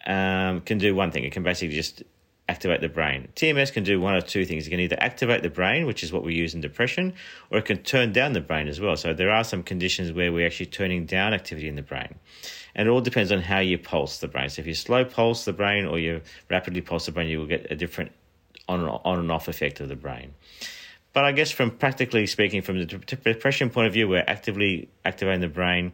um, 0.05 0.61
can 0.61 0.77
do 0.77 0.93
one 0.93 1.09
thing. 1.09 1.23
It 1.23 1.31
can 1.31 1.41
basically 1.41 1.75
just 1.75 2.03
activate 2.49 2.81
the 2.81 2.89
brain. 2.89 3.27
TMS 3.35 3.73
can 3.73 3.83
do 3.83 3.99
one 3.99 4.15
of 4.15 4.25
two 4.25 4.45
things. 4.45 4.67
It 4.67 4.69
can 4.69 4.79
either 4.79 4.97
activate 4.99 5.43
the 5.43 5.49
brain, 5.49 5.85
which 5.85 6.03
is 6.03 6.13
what 6.13 6.23
we 6.23 6.33
use 6.33 6.53
in 6.53 6.61
depression, 6.61 7.13
or 7.51 7.59
it 7.59 7.65
can 7.65 7.77
turn 7.77 8.13
down 8.13 8.33
the 8.33 8.41
brain 8.41 8.67
as 8.67 8.79
well. 8.79 8.95
So 8.95 9.13
there 9.13 9.31
are 9.31 9.43
some 9.43 9.63
conditions 9.63 10.11
where 10.11 10.31
we're 10.31 10.45
actually 10.45 10.67
turning 10.67 11.05
down 11.05 11.33
activity 11.33 11.67
in 11.67 11.75
the 11.75 11.81
brain. 11.81 12.15
And 12.73 12.87
it 12.87 12.91
all 12.91 13.01
depends 13.01 13.31
on 13.31 13.41
how 13.41 13.59
you 13.59 13.77
pulse 13.77 14.19
the 14.19 14.27
brain. 14.27 14.49
So 14.49 14.61
if 14.61 14.67
you 14.67 14.75
slow 14.75 15.03
pulse 15.03 15.45
the 15.45 15.53
brain 15.53 15.85
or 15.85 15.99
you 15.99 16.21
rapidly 16.49 16.81
pulse 16.81 17.07
the 17.07 17.11
brain, 17.11 17.27
you 17.27 17.39
will 17.39 17.47
get 17.47 17.67
a 17.69 17.75
different 17.75 18.11
on 18.69 18.81
and, 18.81 18.89
on 18.89 19.19
and 19.19 19.31
off 19.31 19.47
effect 19.47 19.79
of 19.79 19.89
the 19.89 19.95
brain. 19.95 20.33
But 21.13 21.25
I 21.25 21.31
guess 21.31 21.49
from 21.51 21.71
practically 21.71 22.27
speaking, 22.27 22.61
from 22.61 22.77
the 22.77 22.85
depression 22.85 23.71
point 23.71 23.87
of 23.87 23.93
view, 23.93 24.07
we're 24.07 24.23
actively 24.27 24.89
activating 25.03 25.41
the 25.41 25.47
brain. 25.47 25.93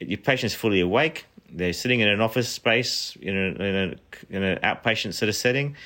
Your 0.00 0.18
patient's 0.18 0.54
fully 0.54 0.80
awake 0.80 1.26
they're 1.54 1.72
sitting 1.72 2.00
in 2.00 2.08
an 2.08 2.20
office 2.20 2.48
space 2.48 3.16
in, 3.20 3.36
a, 3.36 3.62
in, 3.62 3.76
a, 3.76 4.36
in 4.36 4.42
an 4.42 4.58
outpatient 4.58 5.14
sort 5.14 5.28
of 5.28 5.36
setting. 5.36 5.76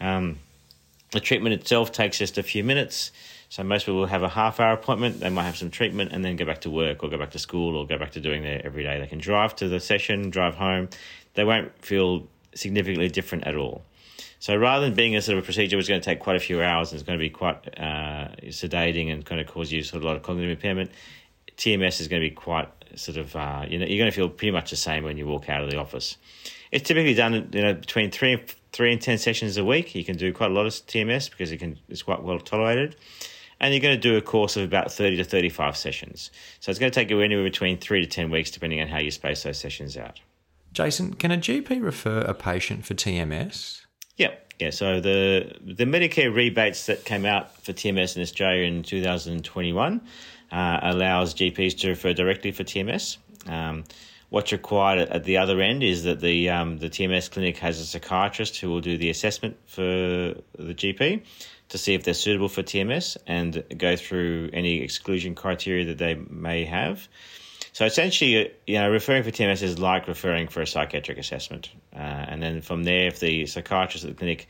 Um, 0.00 0.38
the 1.12 1.20
treatment 1.20 1.54
itself 1.54 1.92
takes 1.92 2.18
just 2.18 2.38
a 2.38 2.42
few 2.42 2.64
minutes. 2.64 3.12
So 3.50 3.64
most 3.64 3.86
people 3.86 4.00
will 4.00 4.06
have 4.06 4.22
a 4.22 4.28
half 4.28 4.60
hour 4.60 4.72
appointment. 4.72 5.20
They 5.20 5.28
might 5.28 5.42
have 5.42 5.56
some 5.56 5.70
treatment 5.70 6.12
and 6.12 6.24
then 6.24 6.36
go 6.36 6.44
back 6.44 6.60
to 6.62 6.70
work 6.70 7.02
or 7.02 7.10
go 7.10 7.18
back 7.18 7.32
to 7.32 7.38
school 7.38 7.76
or 7.76 7.86
go 7.86 7.98
back 7.98 8.12
to 8.12 8.20
doing 8.20 8.42
their 8.42 8.64
every 8.64 8.84
day. 8.84 8.98
They 9.00 9.08
can 9.08 9.18
drive 9.18 9.56
to 9.56 9.68
the 9.68 9.80
session, 9.80 10.30
drive 10.30 10.54
home. 10.54 10.88
They 11.34 11.44
won't 11.44 11.72
feel 11.84 12.28
significantly 12.54 13.08
different 13.08 13.46
at 13.46 13.56
all. 13.56 13.82
So 14.38 14.56
rather 14.56 14.86
than 14.86 14.94
being 14.94 15.16
a 15.16 15.22
sort 15.22 15.36
of 15.36 15.44
a 15.44 15.44
procedure 15.44 15.76
which 15.76 15.84
is 15.84 15.88
going 15.88 16.00
to 16.00 16.04
take 16.04 16.20
quite 16.20 16.36
a 16.36 16.40
few 16.40 16.62
hours 16.62 16.92
and 16.92 17.00
it's 17.00 17.06
going 17.06 17.18
to 17.18 17.22
be 17.22 17.28
quite 17.28 17.56
uh, 17.78 18.28
sedating 18.44 19.12
and 19.12 19.24
kind 19.26 19.40
of 19.40 19.46
cause 19.46 19.70
you 19.70 19.82
sort 19.82 19.98
of 19.98 20.04
a 20.04 20.06
lot 20.06 20.16
of 20.16 20.22
cognitive 20.22 20.50
impairment, 20.50 20.90
TMS 21.56 22.00
is 22.00 22.08
going 22.08 22.22
to 22.22 22.28
be 22.28 22.34
quite 22.34 22.68
sort 22.96 23.18
of 23.18 23.34
uh, 23.36 23.64
you 23.68 23.78
know 23.78 23.86
you're 23.86 23.98
going 23.98 24.10
to 24.10 24.14
feel 24.14 24.28
pretty 24.28 24.52
much 24.52 24.70
the 24.70 24.76
same 24.76 25.04
when 25.04 25.16
you 25.16 25.26
walk 25.26 25.48
out 25.48 25.62
of 25.62 25.70
the 25.70 25.76
office. 25.76 26.16
It's 26.70 26.86
typically 26.86 27.14
done 27.14 27.48
you 27.52 27.62
know 27.62 27.74
between 27.74 28.10
three 28.10 28.32
and 28.34 28.42
three 28.72 28.92
and 28.92 29.00
ten 29.00 29.18
sessions 29.18 29.56
a 29.56 29.64
week. 29.64 29.94
You 29.94 30.04
can 30.04 30.16
do 30.16 30.32
quite 30.32 30.50
a 30.50 30.54
lot 30.54 30.66
of 30.66 30.72
TMS 30.72 31.30
because 31.30 31.52
it 31.52 31.58
can 31.58 31.78
it's 31.88 32.02
quite 32.02 32.22
well 32.22 32.38
tolerated, 32.38 32.96
and 33.60 33.74
you're 33.74 33.80
going 33.80 33.94
to 33.96 34.00
do 34.00 34.16
a 34.16 34.22
course 34.22 34.56
of 34.56 34.64
about 34.64 34.92
thirty 34.92 35.16
to 35.16 35.24
thirty 35.24 35.48
five 35.48 35.76
sessions. 35.76 36.30
So 36.60 36.70
it's 36.70 36.78
going 36.78 36.92
to 36.92 36.94
take 36.94 37.10
you 37.10 37.20
anywhere 37.20 37.44
between 37.44 37.78
three 37.78 38.00
to 38.00 38.06
ten 38.06 38.30
weeks 38.30 38.50
depending 38.50 38.80
on 38.80 38.88
how 38.88 38.98
you 38.98 39.10
space 39.10 39.42
those 39.42 39.58
sessions 39.58 39.96
out. 39.96 40.20
Jason, 40.72 41.14
can 41.14 41.32
a 41.32 41.36
GP 41.36 41.82
refer 41.82 42.20
a 42.20 42.34
patient 42.34 42.84
for 42.84 42.94
TMS? 42.94 43.80
Yep. 44.16 44.52
yeah. 44.60 44.70
So 44.70 45.00
the 45.00 45.56
the 45.60 45.84
Medicare 45.84 46.34
rebates 46.34 46.86
that 46.86 47.04
came 47.04 47.24
out 47.24 47.56
for 47.62 47.72
TMS 47.72 48.16
in 48.16 48.22
Australia 48.22 48.64
in 48.64 48.82
2021 48.82 50.00
uh, 50.50 50.80
allows 50.82 51.34
GPs 51.34 51.78
to 51.78 51.88
refer 51.88 52.12
directly 52.12 52.52
for 52.52 52.64
TMS. 52.64 53.18
Um, 53.46 53.84
what's 54.30 54.52
required 54.52 55.08
at 55.08 55.24
the 55.24 55.36
other 55.38 55.60
end 55.60 55.82
is 55.82 56.04
that 56.04 56.20
the 56.20 56.50
um, 56.50 56.78
the 56.78 56.88
TMS 56.88 57.30
clinic 57.30 57.58
has 57.58 57.78
a 57.80 57.84
psychiatrist 57.84 58.58
who 58.58 58.70
will 58.70 58.80
do 58.80 58.96
the 58.96 59.10
assessment 59.10 59.56
for 59.66 59.82
the 59.82 60.34
GP 60.58 61.22
to 61.68 61.78
see 61.78 61.94
if 61.94 62.02
they're 62.02 62.14
suitable 62.14 62.48
for 62.48 62.62
TMS 62.62 63.16
and 63.26 63.62
go 63.76 63.96
through 63.96 64.50
any 64.52 64.80
exclusion 64.80 65.34
criteria 65.34 65.86
that 65.86 65.98
they 65.98 66.14
may 66.14 66.64
have. 66.64 67.08
So 67.72 67.84
essentially, 67.84 68.52
you 68.66 68.74
know, 68.74 68.90
referring 68.90 69.22
for 69.22 69.30
TMS 69.30 69.62
is 69.62 69.78
like 69.78 70.08
referring 70.08 70.48
for 70.48 70.60
a 70.60 70.66
psychiatric 70.66 71.18
assessment, 71.18 71.70
uh, 71.94 71.98
and 71.98 72.42
then 72.42 72.62
from 72.62 72.82
there, 72.82 73.06
if 73.06 73.20
the 73.20 73.46
psychiatrist 73.46 74.04
at 74.04 74.10
the 74.10 74.16
clinic 74.16 74.48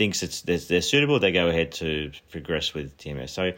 thinks 0.00 0.22
it's 0.22 0.40
they're, 0.40 0.56
they're, 0.56 0.80
suitable, 0.80 1.18
they 1.20 1.30
go 1.30 1.48
ahead 1.48 1.72
to 1.72 2.10
progress 2.30 2.72
with 2.72 2.96
TMS. 2.96 3.28
So, 3.28 3.52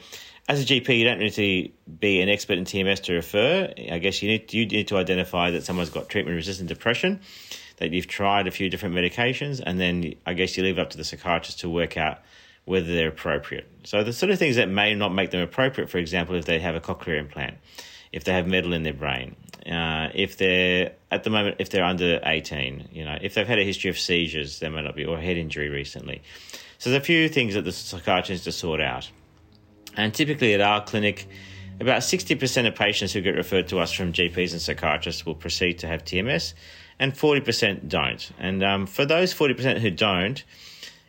as 0.48 0.60
a 0.60 0.64
GP, 0.64 0.98
you 0.98 1.04
don't 1.04 1.20
need 1.20 1.34
to 1.34 1.68
be 2.00 2.20
an 2.20 2.28
expert 2.28 2.58
in 2.58 2.64
TMS 2.64 3.00
to 3.04 3.12
refer. 3.14 3.72
I 3.92 3.98
guess 3.98 4.24
you 4.24 4.28
need 4.28 4.52
you 4.52 4.66
need 4.66 4.88
to 4.88 4.96
identify 4.96 5.52
that 5.52 5.62
someone's 5.62 5.90
got 5.90 6.08
treatment 6.08 6.34
resistant 6.34 6.68
depression, 6.68 7.20
that 7.76 7.92
you've 7.92 8.08
tried 8.08 8.48
a 8.48 8.50
few 8.50 8.68
different 8.68 8.96
medications, 8.96 9.62
and 9.64 9.78
then 9.78 10.14
I 10.26 10.34
guess 10.34 10.56
you 10.56 10.64
leave 10.64 10.78
it 10.78 10.80
up 10.80 10.90
to 10.90 10.96
the 10.96 11.04
psychiatrist 11.04 11.60
to 11.60 11.68
work 11.68 11.96
out 11.96 12.18
whether 12.64 12.92
they're 12.92 13.08
appropriate. 13.08 13.70
So 13.84 14.02
the 14.02 14.12
sort 14.12 14.30
of 14.30 14.40
things 14.40 14.56
that 14.56 14.68
may 14.68 14.96
not 14.96 15.14
make 15.14 15.30
them 15.30 15.42
appropriate, 15.42 15.90
for 15.90 15.98
example, 15.98 16.34
if 16.34 16.44
they 16.44 16.58
have 16.58 16.74
a 16.74 16.80
cochlear 16.80 17.20
implant 17.20 17.58
if 18.12 18.24
they 18.24 18.32
have 18.32 18.46
metal 18.46 18.72
in 18.72 18.82
their 18.82 18.94
brain, 18.94 19.36
uh, 19.66 20.08
if 20.14 20.36
they're 20.36 20.92
at 21.10 21.24
the 21.24 21.30
moment 21.30 21.56
if 21.58 21.70
they're 21.70 21.84
under 21.84 22.20
eighteen, 22.24 22.88
you 22.92 23.04
know, 23.04 23.18
if 23.20 23.34
they've 23.34 23.46
had 23.46 23.58
a 23.58 23.64
history 23.64 23.90
of 23.90 23.98
seizures, 23.98 24.58
they 24.58 24.68
might 24.68 24.82
not 24.82 24.94
be 24.94 25.04
or 25.04 25.18
head 25.18 25.36
injury 25.36 25.68
recently. 25.68 26.22
So 26.78 26.90
there's 26.90 27.02
a 27.02 27.04
few 27.04 27.28
things 27.28 27.54
that 27.54 27.62
the 27.62 27.72
psychiatrist 27.72 28.44
has 28.44 28.54
to 28.54 28.58
sort 28.58 28.80
out, 28.80 29.10
and 29.96 30.12
typically 30.12 30.54
at 30.54 30.60
our 30.60 30.82
clinic. 30.84 31.28
About 31.80 32.02
60% 32.02 32.68
of 32.68 32.76
patients 32.76 33.12
who 33.12 33.22
get 33.22 33.34
referred 33.34 33.66
to 33.68 33.80
us 33.80 33.92
from 33.92 34.12
GPs 34.12 34.52
and 34.52 34.60
psychiatrists 34.60 35.26
will 35.26 35.34
proceed 35.34 35.80
to 35.80 35.88
have 35.88 36.04
TMS, 36.04 36.54
and 37.00 37.12
40% 37.12 37.88
don't. 37.88 38.30
And 38.38 38.62
um, 38.62 38.86
for 38.86 39.04
those 39.04 39.34
40% 39.34 39.80
who 39.80 39.90
don't, 39.90 40.44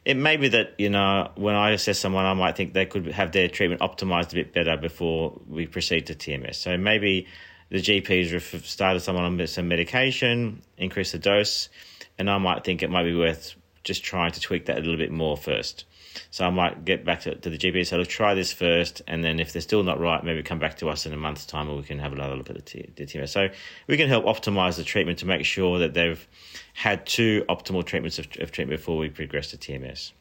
it 0.06 0.16
may 0.16 0.38
be 0.38 0.50
that 0.50 0.74
you 0.78 0.90
know 0.90 1.32
when 1.36 1.56
I 1.56 1.72
assess 1.72 2.00
someone, 2.00 2.26
I 2.26 2.34
might 2.34 2.56
think 2.56 2.74
they 2.74 2.86
could 2.86 3.08
have 3.08 3.32
their 3.32 3.48
treatment 3.48 3.82
optimized 3.82 4.32
a 4.32 4.36
bit 4.36 4.54
better 4.54 4.78
before 4.78 5.40
we 5.48 5.66
proceed 5.68 6.08
to 6.08 6.16
TMS. 6.16 6.56
So 6.56 6.78
maybe 6.78 7.28
the 7.70 7.82
GPs 7.82 8.64
started 8.66 9.00
someone 9.00 9.24
on 9.24 9.48
some 9.48 9.68
medication, 9.68 10.62
increase 10.78 11.12
the 11.12 11.20
dose, 11.20 11.70
and 12.18 12.30
I 12.30 12.38
might 12.38 12.64
think 12.64 12.84
it 12.84 12.90
might 12.90 13.04
be 13.04 13.16
worth 13.16 13.56
just 13.84 14.04
trying 14.04 14.32
to 14.32 14.40
tweak 14.40 14.66
that 14.66 14.78
a 14.78 14.82
little 14.82 14.98
bit 14.98 15.12
more 15.12 15.38
first. 15.38 15.86
So 16.32 16.46
I 16.46 16.50
might 16.50 16.86
get 16.86 17.06
back 17.06 17.22
to, 17.22 17.36
to 17.36 17.50
the 17.50 17.58
GP 17.58 17.78
and 17.78 17.88
say, 17.88 17.98
look, 17.98 18.08
try 18.08 18.34
this 18.34 18.52
first, 18.52 19.02
and 19.08 19.24
then 19.24 19.40
if 19.40 19.54
they're 19.54 19.62
still 19.62 19.84
not 19.84 20.00
right, 20.00 20.24
maybe 20.24 20.44
come 20.44 20.60
back 20.60 20.78
to 20.78 20.90
us 20.90 21.06
in 21.06 21.14
a 21.14 21.18
month's 21.18 21.46
time, 21.46 21.68
and 21.68 21.78
we 21.78 21.84
can 21.84 22.00
have 22.00 22.14
another 22.14 22.36
look 22.36 22.50
at 22.50 22.56
the, 22.56 22.62
T- 22.62 22.92
the 22.96 23.06
TMS. 23.06 23.30
So 23.30 23.50
we 23.88 23.98
can 23.98 24.10
help 24.10 24.26
optimize 24.26 24.78
the 24.78 24.84
treatment 24.84 25.20
to 25.20 25.26
make 25.26 25.46
sure 25.46 25.80
that 25.80 25.94
they've 25.94 26.28
had 26.74 27.06
two 27.06 27.46
optimal 27.50 27.86
treatments 27.86 28.20
of, 28.20 28.28
of 28.40 28.52
treatment 28.52 28.80
before 28.80 28.98
we 28.98 29.10
progress 29.10 29.52
to 29.52 29.58
TMS. 29.58 30.12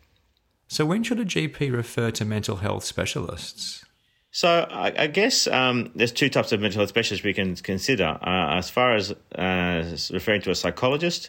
So 0.68 0.87
when 0.87 1.02
should 1.02 1.20
a 1.20 1.24
GP 1.24 1.72
refer 1.72 2.11
to 2.12 2.24
mental 2.24 2.57
health 2.57 2.85
specialists? 2.85 3.85
So 4.31 4.66
I, 4.70 4.94
I 4.96 5.07
guess 5.09 5.46
um, 5.46 5.92
there's 5.94 6.12
two 6.12 6.31
types 6.31 6.52
of 6.52 6.61
mental 6.61 6.78
health 6.78 6.88
specialists 6.88 7.22
we 7.22 7.35
can 7.35 7.55
consider. 7.57 8.18
Uh, 8.22 8.57
as 8.57 8.70
far 8.70 8.94
as 8.94 9.12
uh, 9.37 9.96
referring 10.11 10.40
to 10.42 10.50
a 10.50 10.55
psychologist, 10.55 11.28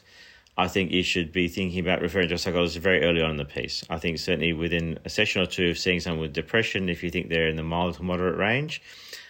I 0.56 0.68
think 0.68 0.92
you 0.92 1.02
should 1.02 1.32
be 1.32 1.48
thinking 1.48 1.80
about 1.80 2.02
referring 2.02 2.30
to 2.30 2.36
a 2.36 2.38
psychologist 2.38 2.78
very 2.78 3.04
early 3.04 3.22
on 3.22 3.32
in 3.32 3.38
the 3.38 3.46
piece. 3.46 3.84
I 3.90 3.98
think 3.98 4.20
certainly 4.20 4.54
within 4.54 5.00
a 5.04 5.10
session 5.10 5.42
or 5.42 5.48
two 5.48 5.70
of 5.70 5.80
seeing 5.80 6.00
someone 6.00 6.22
with 6.22 6.34
depression, 6.34 6.90
if 6.90 7.04
you 7.04 7.10
think 7.10 7.30
they're 7.30 7.48
in 7.48 7.56
the 7.56 7.64
mild 7.64 7.96
to 7.96 8.04
moderate 8.04 8.38
range, 8.38 8.82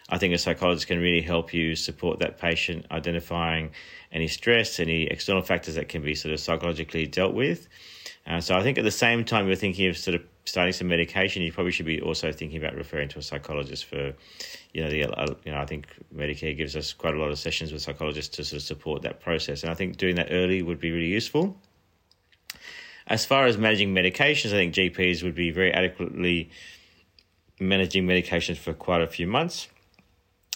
I 0.09 0.17
think 0.17 0.33
a 0.33 0.38
psychologist 0.38 0.88
can 0.88 0.99
really 0.99 1.21
help 1.21 1.53
you 1.53 1.75
support 1.75 2.19
that 2.19 2.38
patient 2.38 2.86
identifying 2.91 3.71
any 4.12 4.27
stress, 4.27 4.79
any 4.79 5.03
external 5.03 5.41
factors 5.41 5.75
that 5.75 5.88
can 5.88 6.01
be 6.01 6.13
sort 6.13 6.33
of 6.33 6.41
psychologically 6.41 7.07
dealt 7.07 7.33
with. 7.33 7.69
Uh, 8.27 8.41
so 8.41 8.55
I 8.55 8.62
think 8.62 8.77
at 8.77 8.83
the 8.83 8.91
same 8.91 9.23
time 9.23 9.47
you're 9.47 9.55
thinking 9.55 9.88
of 9.88 9.97
sort 9.97 10.15
of 10.15 10.21
starting 10.45 10.73
some 10.73 10.88
medication, 10.88 11.41
you 11.41 11.51
probably 11.51 11.71
should 11.71 11.86
be 11.86 12.01
also 12.01 12.32
thinking 12.32 12.58
about 12.58 12.75
referring 12.75 13.10
to 13.10 13.19
a 13.19 13.21
psychologist 13.21 13.86
for, 13.86 14.13
you 14.73 14.84
know, 14.84 14.89
the 14.89 15.06
uh, 15.06 15.36
you 15.45 15.51
know 15.51 15.60
I 15.60 15.65
think 15.65 15.88
Medicare 16.13 16.56
gives 16.56 16.75
us 16.75 16.93
quite 16.93 17.15
a 17.15 17.19
lot 17.19 17.32
of 17.32 17.39
sessions 17.39 17.71
with 17.71 17.82
psychologists 17.82 18.36
to 18.38 18.43
sort 18.43 18.62
of 18.62 18.63
support 18.63 19.01
that 19.03 19.21
process, 19.21 19.63
and 19.63 19.71
I 19.71 19.75
think 19.75 19.97
doing 19.97 20.15
that 20.15 20.27
early 20.32 20.62
would 20.62 20.79
be 20.79 20.91
really 20.91 21.08
useful. 21.08 21.58
As 23.08 23.25
far 23.25 23.45
as 23.45 23.58
managing 23.58 23.93
medications, 23.93 24.53
I 24.53 24.58
think 24.58 24.73
GPs 24.75 25.23
would 25.23 25.36
be 25.36 25.51
very 25.51 25.73
adequately 25.73 26.49
managing 27.60 28.08
medications 28.08 28.58
for 28.58 28.73
quite 28.73 29.01
a 29.01 29.08
few 29.08 29.27
months 29.27 29.67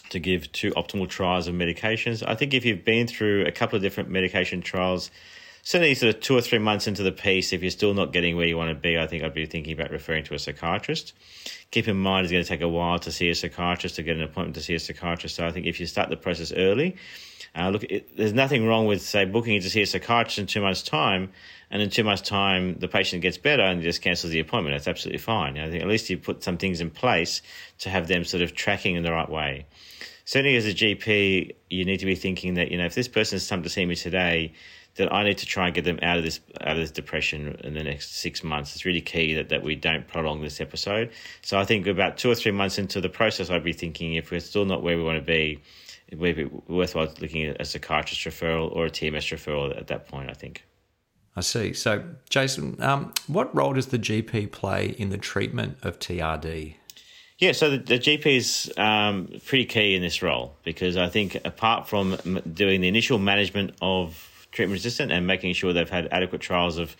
to 0.10 0.20
give 0.20 0.52
two 0.54 0.72
optimal 0.72 1.10
trials 1.10 1.48
of 1.48 1.56
medications. 1.56 2.24
I 2.26 2.36
think 2.36 2.54
if 2.54 2.64
you've 2.64 2.86
been 2.86 3.08
through 3.08 3.46
a 3.46 3.52
couple 3.52 3.76
of 3.76 3.82
different 3.82 4.10
medication 4.10 4.62
trials, 4.62 5.12
certainly 5.64 5.94
sort 5.96 6.16
of 6.16 6.22
two 6.22 6.38
or 6.38 6.42
three 6.42 6.60
months 6.60 6.88
into 6.88 7.04
the 7.04 7.12
piece, 7.12 7.54
if 7.54 7.62
you're 7.62 7.72
still 7.72 7.94
not 7.94 8.14
getting 8.14 8.36
where 8.36 8.46
you 8.46 8.58
want 8.58 8.70
to 8.70 8.76
be, 8.76 8.98
I 8.98 9.08
think 9.08 9.24
I'd 9.24 9.34
be 9.34 9.46
thinking 9.46 9.74
about 9.74 9.92
referring 9.92 10.24
to 10.26 10.34
a 10.34 10.40
psychiatrist. 10.40 11.14
Keep 11.72 11.88
in 11.88 11.98
mind 11.98 12.26
it's 12.26 12.32
going 12.32 12.44
to 12.44 12.50
take 12.50 12.62
a 12.62 12.68
while 12.68 13.00
to 13.00 13.12
see 13.12 13.30
a 13.30 13.36
psychiatrist, 13.36 13.96
to 13.96 14.04
get 14.04 14.16
an 14.16 14.24
appointment 14.24 14.56
to 14.56 14.62
see 14.62 14.76
a 14.76 14.80
psychiatrist. 14.80 15.36
So 15.36 15.46
I 15.46 15.52
think 15.52 15.66
if 15.66 15.80
you 15.80 15.86
start 15.86 16.10
the 16.10 16.18
process 16.18 16.52
early, 16.52 16.96
uh, 17.56 17.70
look, 17.70 17.84
it, 17.84 18.16
there's 18.16 18.34
nothing 18.34 18.66
wrong 18.68 18.86
with, 18.86 19.02
say, 19.02 19.26
booking 19.26 19.56
in 19.56 19.62
to 19.62 19.70
see 19.70 19.82
a 19.82 19.88
psychiatrist 19.88 20.40
in 20.40 20.46
two 20.48 20.62
months' 20.62 20.84
time, 20.84 21.32
and 21.70 21.82
in 21.82 21.90
two 21.90 22.04
months' 22.04 22.22
time 22.22 22.76
the 22.80 22.88
patient 22.88 23.22
gets 23.22 23.38
better 23.38 23.64
and 23.64 23.82
just 23.82 24.02
cancels 24.02 24.32
the 24.32 24.40
appointment. 24.40 24.76
That's 24.76 24.88
absolutely 24.88 25.20
fine. 25.20 25.58
I 25.58 25.70
think 25.70 25.82
at 25.82 25.90
least 25.90 26.10
you 26.10 26.18
put 26.18 26.44
some 26.44 26.58
things 26.58 26.82
in 26.82 26.90
place 26.90 27.42
to 27.80 27.90
have 27.90 28.08
them 28.08 28.24
sort 28.24 28.44
of 28.44 28.54
tracking 28.54 28.96
in 28.96 29.04
the 29.04 29.12
right 29.12 29.30
way 29.30 29.66
certainly 30.28 30.58
as 30.58 30.66
a 30.66 30.74
GP, 30.74 31.56
you 31.70 31.86
need 31.86 32.02
to 32.02 32.06
be 32.06 32.14
thinking 32.14 32.56
that 32.56 32.70
you 32.70 32.78
know 32.78 32.86
if 32.86 32.94
this 32.94 33.08
person 33.08 33.38
has 33.38 33.50
come 33.50 33.64
to 33.64 33.70
see 33.70 33.86
me 33.86 33.96
today, 33.96 34.54
that 34.98 35.14
I 35.14 35.24
need 35.24 35.38
to 35.40 35.46
try 35.46 35.68
and 35.68 35.76
get 35.76 35.86
them 35.86 36.00
out 36.02 36.18
of 36.18 36.24
this 36.24 36.40
out 36.62 36.76
of 36.76 36.78
this 36.78 36.92
depression 36.92 37.60
in 37.64 37.74
the 37.74 37.84
next 37.84 38.16
six 38.18 38.44
months. 38.44 38.76
It's 38.76 38.86
really 38.86 39.02
key 39.02 39.34
that, 39.36 39.50
that 39.50 39.64
we 39.64 39.76
don't 39.76 40.08
prolong 40.08 40.42
this 40.42 40.60
episode. 40.60 41.12
So 41.42 41.58
I 41.58 41.66
think 41.66 41.88
about 41.88 42.18
two 42.18 42.30
or 42.30 42.36
three 42.36 42.52
months 42.52 42.78
into 42.78 43.00
the 43.00 43.10
process, 43.10 43.50
I'd 43.50 43.64
be 43.64 43.74
thinking 43.74 44.16
if 44.16 44.32
we're 44.32 44.40
still 44.40 44.66
not 44.66 44.84
where 44.84 44.98
we 44.98 45.04
want 45.04 45.18
to 45.18 45.26
be, 45.26 45.62
it 46.08 46.20
would 46.20 46.36
be 46.36 46.46
worthwhile 46.68 47.14
looking 47.20 47.46
at 47.46 47.62
a 47.62 47.66
psychiatrist 47.66 48.22
referral 48.24 48.72
or 48.76 48.86
a 48.86 48.90
TMS 48.90 49.34
referral 49.34 49.76
at 49.78 49.88
that 49.88 50.08
point. 50.08 50.30
I 50.30 50.34
think. 50.34 50.64
I 51.36 51.42
see. 51.42 51.74
So, 51.74 52.04
Jason, 52.30 52.82
um, 52.82 53.14
what 53.28 53.56
role 53.56 53.74
does 53.74 53.88
the 53.88 54.00
GP 54.00 54.52
play 54.52 54.96
in 54.98 55.10
the 55.10 55.20
treatment 55.20 55.78
of 55.84 56.00
TRD? 56.00 56.74
Yeah, 57.38 57.52
so 57.52 57.70
the, 57.70 57.78
the 57.78 58.00
GP 58.00 58.26
is 58.26 58.74
um, 58.78 59.30
pretty 59.46 59.66
key 59.66 59.94
in 59.94 60.02
this 60.02 60.24
role 60.24 60.56
because 60.64 60.98
I 60.98 61.08
think 61.08 61.38
apart 61.46 61.88
from 61.88 62.18
doing 62.52 62.82
the 62.82 62.88
initial 62.88 63.20
management 63.20 63.76
of 63.80 64.37
treatment 64.58 64.78
resistant 64.78 65.12
and 65.12 65.26
making 65.26 65.54
sure 65.54 65.72
they've 65.72 65.90
had 65.90 66.08
adequate 66.12 66.42
trials 66.42 66.78
of 66.78 66.98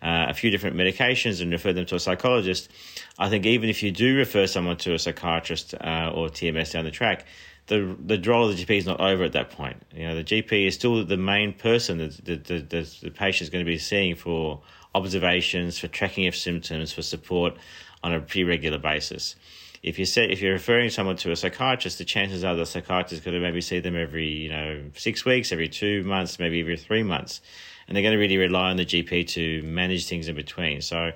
uh, 0.00 0.26
a 0.28 0.34
few 0.34 0.50
different 0.50 0.76
medications 0.76 1.42
and 1.42 1.50
refer 1.50 1.72
them 1.72 1.84
to 1.84 1.96
a 1.96 2.00
psychologist, 2.00 2.70
I 3.18 3.28
think 3.28 3.44
even 3.44 3.68
if 3.68 3.82
you 3.82 3.90
do 3.90 4.16
refer 4.16 4.46
someone 4.46 4.76
to 4.78 4.94
a 4.94 4.98
psychiatrist 4.98 5.74
uh, 5.74 6.12
or 6.14 6.28
TMS 6.28 6.72
down 6.72 6.84
the 6.84 6.90
track, 6.90 7.26
the 7.66 7.96
the 8.00 8.18
role 8.30 8.48
of 8.48 8.56
the 8.56 8.64
GP 8.64 8.78
is 8.78 8.86
not 8.86 9.00
over 9.00 9.24
at 9.24 9.32
that 9.32 9.50
point. 9.50 9.76
You 9.94 10.06
know, 10.06 10.14
the 10.14 10.24
GP 10.24 10.68
is 10.68 10.74
still 10.74 11.04
the 11.04 11.16
main 11.16 11.52
person 11.52 11.98
that 11.98 12.24
the, 12.24 12.36
the, 12.36 12.58
the, 12.60 12.96
the 13.02 13.10
patient 13.10 13.42
is 13.42 13.50
going 13.50 13.64
to 13.64 13.70
be 13.70 13.78
seeing 13.78 14.14
for 14.14 14.62
observations, 14.94 15.78
for 15.78 15.88
tracking 15.88 16.26
of 16.26 16.34
symptoms, 16.34 16.92
for 16.92 17.02
support 17.02 17.54
on 18.02 18.14
a 18.14 18.20
pretty 18.20 18.44
regular 18.44 18.78
basis 18.78 19.36
if 19.82 19.98
you 19.98 20.04
say 20.04 20.24
if 20.24 20.42
you're 20.42 20.52
referring 20.52 20.90
someone 20.90 21.16
to 21.16 21.30
a 21.30 21.36
psychiatrist, 21.36 21.98
the 21.98 22.04
chances 22.04 22.44
are 22.44 22.54
the 22.54 22.66
psychiatrist 22.66 23.14
is 23.14 23.20
going 23.20 23.34
to 23.34 23.40
maybe 23.40 23.60
see 23.60 23.80
them 23.80 23.96
every 23.96 24.28
you 24.28 24.50
know 24.50 24.84
six 24.94 25.24
weeks, 25.24 25.52
every 25.52 25.68
two 25.68 26.02
months, 26.04 26.38
maybe 26.38 26.60
every 26.60 26.76
three 26.76 27.02
months, 27.02 27.40
and 27.86 27.96
they're 27.96 28.02
going 28.02 28.14
to 28.14 28.18
really 28.18 28.36
rely 28.36 28.70
on 28.70 28.76
the 28.76 28.84
GP 28.84 29.28
to 29.28 29.62
manage 29.62 30.06
things 30.06 30.28
in 30.28 30.36
between. 30.36 30.82
So, 30.82 31.12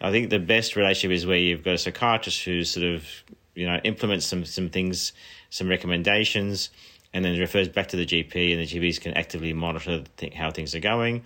I 0.00 0.10
think 0.10 0.30
the 0.30 0.38
best 0.38 0.76
relationship 0.76 1.16
is 1.16 1.26
where 1.26 1.38
you've 1.38 1.64
got 1.64 1.74
a 1.74 1.78
psychiatrist 1.78 2.44
who 2.44 2.64
sort 2.64 2.86
of 2.86 3.06
you 3.54 3.66
know 3.66 3.80
implements 3.84 4.26
some 4.26 4.44
some 4.44 4.68
things, 4.68 5.12
some 5.48 5.68
recommendations, 5.68 6.68
and 7.14 7.24
then 7.24 7.38
refers 7.38 7.68
back 7.68 7.88
to 7.88 7.96
the 7.96 8.04
GP, 8.04 8.52
and 8.52 8.60
the 8.60 8.66
GPs 8.66 9.00
can 9.00 9.14
actively 9.14 9.54
monitor 9.54 10.04
how 10.34 10.50
things 10.50 10.74
are 10.74 10.80
going. 10.80 11.24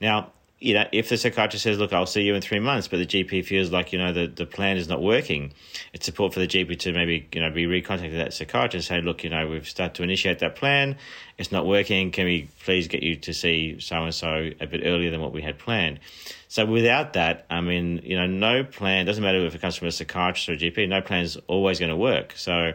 Now, 0.00 0.32
you 0.64 0.72
know, 0.72 0.86
if 0.92 1.10
the 1.10 1.18
psychiatrist 1.18 1.62
says, 1.62 1.78
"Look, 1.78 1.92
I'll 1.92 2.06
see 2.06 2.22
you 2.22 2.34
in 2.34 2.40
three 2.40 2.58
months," 2.58 2.88
but 2.88 2.96
the 2.96 3.04
GP 3.04 3.44
feels 3.44 3.70
like 3.70 3.92
you 3.92 3.98
know 3.98 4.14
the, 4.14 4.26
the 4.26 4.46
plan 4.46 4.78
is 4.78 4.88
not 4.88 5.02
working, 5.02 5.52
it's 5.92 6.06
support 6.06 6.32
for 6.32 6.40
the 6.40 6.46
GP 6.46 6.78
to 6.80 6.92
maybe 6.92 7.28
you 7.34 7.42
know 7.42 7.50
be 7.50 7.66
recontacted 7.66 8.16
that 8.16 8.32
psychiatrist 8.32 8.90
and 8.90 9.02
say, 9.02 9.04
"Look, 9.04 9.24
you 9.24 9.28
know, 9.28 9.46
we've 9.46 9.68
started 9.68 9.94
to 9.96 10.02
initiate 10.02 10.38
that 10.38 10.56
plan, 10.56 10.96
it's 11.36 11.52
not 11.52 11.66
working. 11.66 12.10
Can 12.12 12.24
we 12.24 12.48
please 12.64 12.88
get 12.88 13.02
you 13.02 13.16
to 13.16 13.34
see 13.34 13.78
so 13.78 14.04
and 14.04 14.14
so 14.14 14.50
a 14.58 14.66
bit 14.66 14.80
earlier 14.84 15.10
than 15.10 15.20
what 15.20 15.34
we 15.34 15.42
had 15.42 15.58
planned?" 15.58 16.00
So 16.48 16.64
without 16.64 17.12
that, 17.12 17.44
I 17.50 17.60
mean, 17.60 18.00
you 18.02 18.16
know, 18.16 18.26
no 18.26 18.64
plan 18.64 19.04
doesn't 19.04 19.22
matter 19.22 19.44
if 19.44 19.54
it 19.54 19.60
comes 19.60 19.76
from 19.76 19.88
a 19.88 19.92
psychiatrist 19.92 20.48
or 20.48 20.52
a 20.52 20.56
GP. 20.56 20.88
No 20.88 21.02
plan 21.02 21.24
is 21.24 21.36
always 21.46 21.78
going 21.78 21.90
to 21.90 21.96
work. 21.96 22.32
So 22.36 22.72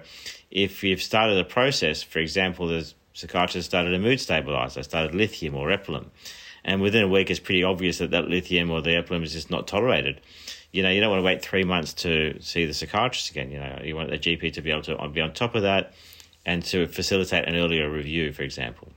if 0.52 0.84
you've 0.84 1.02
started 1.02 1.40
a 1.40 1.44
process, 1.44 2.04
for 2.04 2.20
example, 2.20 2.68
the 2.68 2.94
psychiatrist 3.14 3.68
started 3.68 3.96
a 3.96 4.00
mood 4.00 4.20
stabilizer, 4.20 4.84
started 4.84 5.16
lithium 5.16 5.56
or 5.56 5.70
Epilim. 5.70 6.06
And 6.64 6.82
within 6.82 7.04
a 7.04 7.08
week, 7.08 7.30
it's 7.30 7.40
pretty 7.40 7.64
obvious 7.64 8.00
that 8.00 8.12
that 8.12 8.28
lithium 8.28 8.72
or 8.72 8.82
the 8.82 8.92
Epilim 8.92 9.24
is 9.24 9.34
just 9.34 9.50
not 9.50 9.68
tolerated. 9.68 10.22
You 10.72 10.84
know, 10.84 10.90
you 10.90 11.02
don't 11.02 11.10
want 11.10 11.22
to 11.22 11.26
wait 11.26 11.42
three 11.42 11.64
months 11.64 11.94
to 11.94 12.40
see 12.42 12.66
the 12.66 12.74
psychiatrist 12.74 13.32
again. 13.32 13.52
You 13.52 13.60
know, 13.60 13.82
you 13.84 13.96
want 13.96 14.10
the 14.10 14.20
GP 14.20 14.54
to 14.54 14.62
be 14.62 14.72
able 14.72 14.84
to 14.84 15.10
be 15.10 15.22
on 15.22 15.34
top 15.34 15.56
of 15.56 15.64
that 15.64 15.94
and 16.46 16.64
to 16.66 16.88
facilitate 16.88 17.48
an 17.48 17.56
earlier 17.56 17.90
review, 17.90 18.32
for 18.34 18.44
example. 18.44 18.90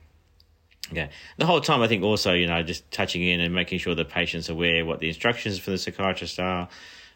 Yeah. 0.91 1.07
The 1.37 1.45
whole 1.45 1.61
time, 1.61 1.81
I 1.81 1.87
think 1.87 2.03
also, 2.03 2.33
you 2.33 2.47
know, 2.47 2.61
just 2.61 2.89
touching 2.91 3.23
in 3.23 3.39
and 3.39 3.53
making 3.55 3.79
sure 3.79 3.95
the 3.95 4.05
patient's 4.05 4.49
aware 4.49 4.85
what 4.85 4.99
the 4.99 5.07
instructions 5.07 5.57
for 5.57 5.71
the 5.71 5.77
psychiatrist 5.77 6.39
are, 6.39 6.69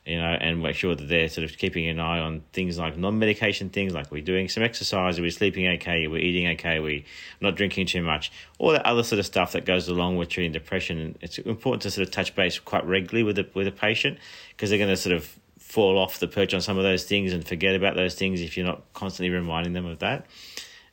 you 0.07 0.17
know, 0.17 0.37
and 0.39 0.63
make 0.63 0.75
sure 0.75 0.95
that 0.95 1.09
they're 1.09 1.27
sort 1.27 1.43
of 1.43 1.57
keeping 1.57 1.87
an 1.87 1.99
eye 1.99 2.19
on 2.19 2.41
things 2.53 2.77
like 2.77 2.97
non-medication 2.97 3.69
things, 3.69 3.93
like 3.93 4.09
we're 4.09 4.23
doing 4.23 4.47
some 4.47 4.63
exercise, 4.63 5.19
we're 5.19 5.29
sleeping 5.29 5.67
okay, 5.67 6.07
we're 6.07 6.21
eating 6.21 6.47
okay, 6.47 6.79
we're 6.79 7.03
not 7.41 7.55
drinking 7.55 7.87
too 7.87 8.01
much, 8.01 8.31
all 8.57 8.71
that 8.71 8.85
other 8.85 9.03
sort 9.03 9.19
of 9.19 9.25
stuff 9.25 9.51
that 9.51 9.65
goes 9.65 9.89
along 9.89 10.15
with 10.15 10.29
treating 10.29 10.53
depression. 10.53 11.17
It's 11.19 11.37
important 11.39 11.81
to 11.81 11.91
sort 11.91 12.07
of 12.07 12.13
touch 12.13 12.33
base 12.35 12.57
quite 12.57 12.85
regularly 12.85 13.23
with 13.23 13.35
the 13.35 13.49
with 13.53 13.67
a 13.67 13.71
patient 13.71 14.17
because 14.51 14.69
they're 14.69 14.79
going 14.79 14.89
to 14.89 14.97
sort 14.97 15.15
of 15.15 15.37
fall 15.59 15.97
off 15.97 16.19
the 16.19 16.27
perch 16.27 16.53
on 16.53 16.61
some 16.61 16.77
of 16.77 16.83
those 16.83 17.03
things 17.03 17.33
and 17.33 17.45
forget 17.45 17.75
about 17.75 17.95
those 17.95 18.15
things 18.15 18.39
if 18.39 18.55
you're 18.55 18.65
not 18.65 18.81
constantly 18.93 19.29
reminding 19.29 19.73
them 19.73 19.85
of 19.85 19.99
that. 19.99 20.25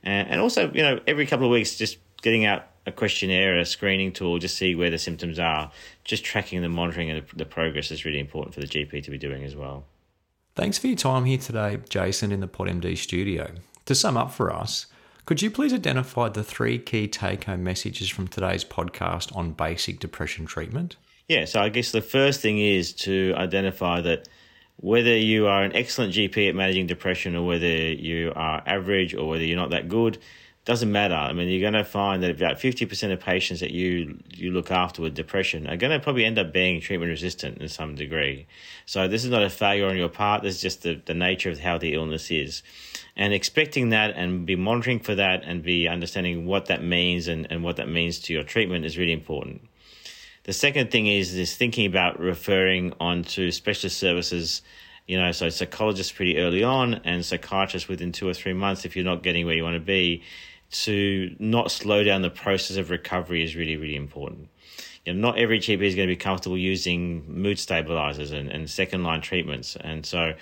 And, 0.02 0.28
and 0.28 0.40
also, 0.40 0.72
you 0.72 0.82
know, 0.82 0.98
every 1.06 1.26
couple 1.26 1.46
of 1.46 1.52
weeks, 1.52 1.76
just 1.76 1.98
getting 2.20 2.44
out 2.44 2.66
a 2.86 2.92
questionnaire, 2.92 3.58
a 3.58 3.64
screening 3.64 4.12
tool, 4.12 4.38
just 4.38 4.56
see 4.56 4.74
where 4.74 4.90
the 4.90 4.98
symptoms 4.98 5.38
are. 5.38 5.70
Just 6.04 6.24
tracking 6.24 6.60
the 6.62 6.68
monitoring 6.68 7.10
and 7.10 7.26
the, 7.26 7.36
the 7.36 7.44
progress 7.44 7.90
is 7.90 8.04
really 8.04 8.20
important 8.20 8.54
for 8.54 8.60
the 8.60 8.66
GP 8.66 9.02
to 9.04 9.10
be 9.10 9.18
doing 9.18 9.44
as 9.44 9.56
well. 9.56 9.84
Thanks 10.54 10.78
for 10.78 10.86
your 10.86 10.96
time 10.96 11.24
here 11.24 11.38
today, 11.38 11.78
Jason, 11.88 12.30
in 12.30 12.40
the 12.40 12.48
PodMD 12.48 12.96
studio. 12.96 13.50
To 13.86 13.94
sum 13.94 14.16
up 14.16 14.32
for 14.32 14.52
us, 14.52 14.86
could 15.26 15.42
you 15.42 15.50
please 15.50 15.72
identify 15.72 16.28
the 16.28 16.44
three 16.44 16.78
key 16.78 17.08
take 17.08 17.44
home 17.44 17.64
messages 17.64 18.08
from 18.08 18.28
today's 18.28 18.64
podcast 18.64 19.34
on 19.34 19.52
basic 19.52 19.98
depression 19.98 20.46
treatment? 20.46 20.96
Yeah, 21.28 21.46
so 21.46 21.60
I 21.60 21.70
guess 21.70 21.90
the 21.90 22.02
first 22.02 22.40
thing 22.40 22.58
is 22.58 22.92
to 22.92 23.32
identify 23.36 24.02
that 24.02 24.28
whether 24.76 25.16
you 25.16 25.46
are 25.46 25.62
an 25.62 25.74
excellent 25.74 26.12
GP 26.12 26.50
at 26.50 26.54
managing 26.54 26.86
depression 26.86 27.34
or 27.36 27.46
whether 27.46 27.66
you 27.66 28.32
are 28.36 28.62
average 28.66 29.14
or 29.14 29.28
whether 29.28 29.44
you're 29.44 29.56
not 29.56 29.70
that 29.70 29.88
good, 29.88 30.18
doesn't 30.64 30.90
matter. 30.90 31.14
I 31.14 31.34
mean, 31.34 31.48
you're 31.48 31.60
going 31.60 31.74
to 31.74 31.84
find 31.84 32.22
that 32.22 32.30
about 32.30 32.56
50% 32.56 33.12
of 33.12 33.20
patients 33.20 33.60
that 33.60 33.70
you 33.70 34.18
you 34.34 34.50
look 34.50 34.70
after 34.70 35.02
with 35.02 35.14
depression 35.14 35.66
are 35.66 35.76
going 35.76 35.92
to 35.92 36.02
probably 36.02 36.24
end 36.24 36.38
up 36.38 36.54
being 36.54 36.80
treatment 36.80 37.10
resistant 37.10 37.58
in 37.58 37.68
some 37.68 37.94
degree. 37.94 38.46
So 38.86 39.06
this 39.06 39.24
is 39.24 39.30
not 39.30 39.42
a 39.42 39.50
failure 39.50 39.86
on 39.86 39.96
your 39.96 40.08
part. 40.08 40.42
This 40.42 40.56
is 40.56 40.62
just 40.62 40.82
the, 40.82 41.02
the 41.04 41.12
nature 41.12 41.50
of 41.50 41.60
how 41.60 41.76
the 41.76 41.92
illness 41.92 42.30
is. 42.30 42.62
And 43.14 43.34
expecting 43.34 43.90
that 43.90 44.16
and 44.16 44.46
be 44.46 44.56
monitoring 44.56 45.00
for 45.00 45.14
that 45.14 45.44
and 45.44 45.62
be 45.62 45.86
understanding 45.86 46.46
what 46.46 46.66
that 46.66 46.82
means 46.82 47.28
and, 47.28 47.46
and 47.50 47.62
what 47.62 47.76
that 47.76 47.88
means 47.88 48.18
to 48.20 48.32
your 48.32 48.42
treatment 48.42 48.86
is 48.86 48.96
really 48.96 49.12
important. 49.12 49.68
The 50.44 50.54
second 50.54 50.90
thing 50.90 51.06
is 51.06 51.34
this 51.34 51.56
thinking 51.56 51.86
about 51.86 52.18
referring 52.18 52.94
on 53.00 53.22
to 53.24 53.50
specialist 53.50 53.98
services 53.98 54.62
you 55.06 55.20
know, 55.20 55.32
so 55.32 55.50
psychologists 55.50 56.12
pretty 56.12 56.38
early 56.38 56.64
on 56.64 56.94
and 57.04 57.22
psychiatrists 57.22 57.90
within 57.90 58.10
two 58.10 58.26
or 58.26 58.32
three 58.32 58.54
months 58.54 58.86
if 58.86 58.96
you're 58.96 59.04
not 59.04 59.22
getting 59.22 59.44
where 59.44 59.54
you 59.54 59.62
want 59.62 59.74
to 59.74 59.80
be 59.80 60.22
to 60.74 61.34
not 61.38 61.70
slow 61.70 62.02
down 62.02 62.22
the 62.22 62.30
process 62.30 62.76
of 62.76 62.90
recovery 62.90 63.44
is 63.44 63.54
really, 63.54 63.76
really 63.76 63.96
important. 63.96 64.48
You 65.04 65.14
know, 65.14 65.20
not 65.20 65.38
every 65.38 65.58
GP 65.58 65.82
is 65.82 65.94
going 65.94 66.08
to 66.08 66.12
be 66.12 66.16
comfortable 66.16 66.58
using 66.58 67.24
mood 67.28 67.58
stabilizers 67.58 68.32
and, 68.32 68.48
and 68.48 68.68
second 68.68 69.04
line 69.04 69.20
treatments. 69.20 69.76
And 69.76 70.04
so 70.04 70.34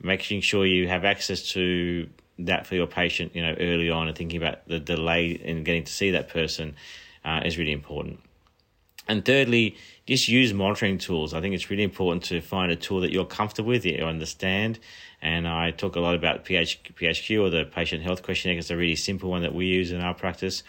making 0.00 0.42
sure 0.42 0.64
you 0.64 0.88
have 0.88 1.04
access 1.04 1.50
to 1.52 2.08
that 2.38 2.66
for 2.66 2.74
your 2.74 2.86
patient, 2.86 3.34
you 3.34 3.42
know, 3.42 3.54
early 3.58 3.90
on 3.90 4.08
and 4.08 4.16
thinking 4.16 4.40
about 4.40 4.66
the 4.68 4.78
delay 4.78 5.30
in 5.30 5.64
getting 5.64 5.84
to 5.84 5.92
see 5.92 6.12
that 6.12 6.28
person 6.28 6.76
uh, 7.24 7.42
is 7.44 7.58
really 7.58 7.72
important. 7.72 8.20
And 9.10 9.24
thirdly, 9.24 9.76
just 10.06 10.28
use 10.28 10.54
monitoring 10.54 10.96
tools. 10.96 11.34
I 11.34 11.40
think 11.40 11.52
it's 11.52 11.68
really 11.68 11.82
important 11.82 12.22
to 12.26 12.40
find 12.40 12.70
a 12.70 12.76
tool 12.76 13.00
that 13.00 13.10
you're 13.10 13.24
comfortable 13.24 13.70
with, 13.70 13.82
that 13.82 13.98
you 13.98 14.04
understand. 14.04 14.78
And 15.20 15.48
I 15.48 15.72
talk 15.72 15.96
a 15.96 16.00
lot 16.00 16.14
about 16.14 16.44
PH, 16.44 16.94
PHQ 16.94 17.42
or 17.42 17.50
the 17.50 17.64
patient 17.64 18.04
health 18.04 18.22
questionnaire. 18.22 18.56
It's 18.56 18.70
a 18.70 18.76
really 18.76 18.94
simple 18.94 19.28
one 19.28 19.42
that 19.42 19.52
we 19.52 19.66
use 19.66 19.90
in 19.90 20.00
our 20.00 20.14
practice. 20.14 20.62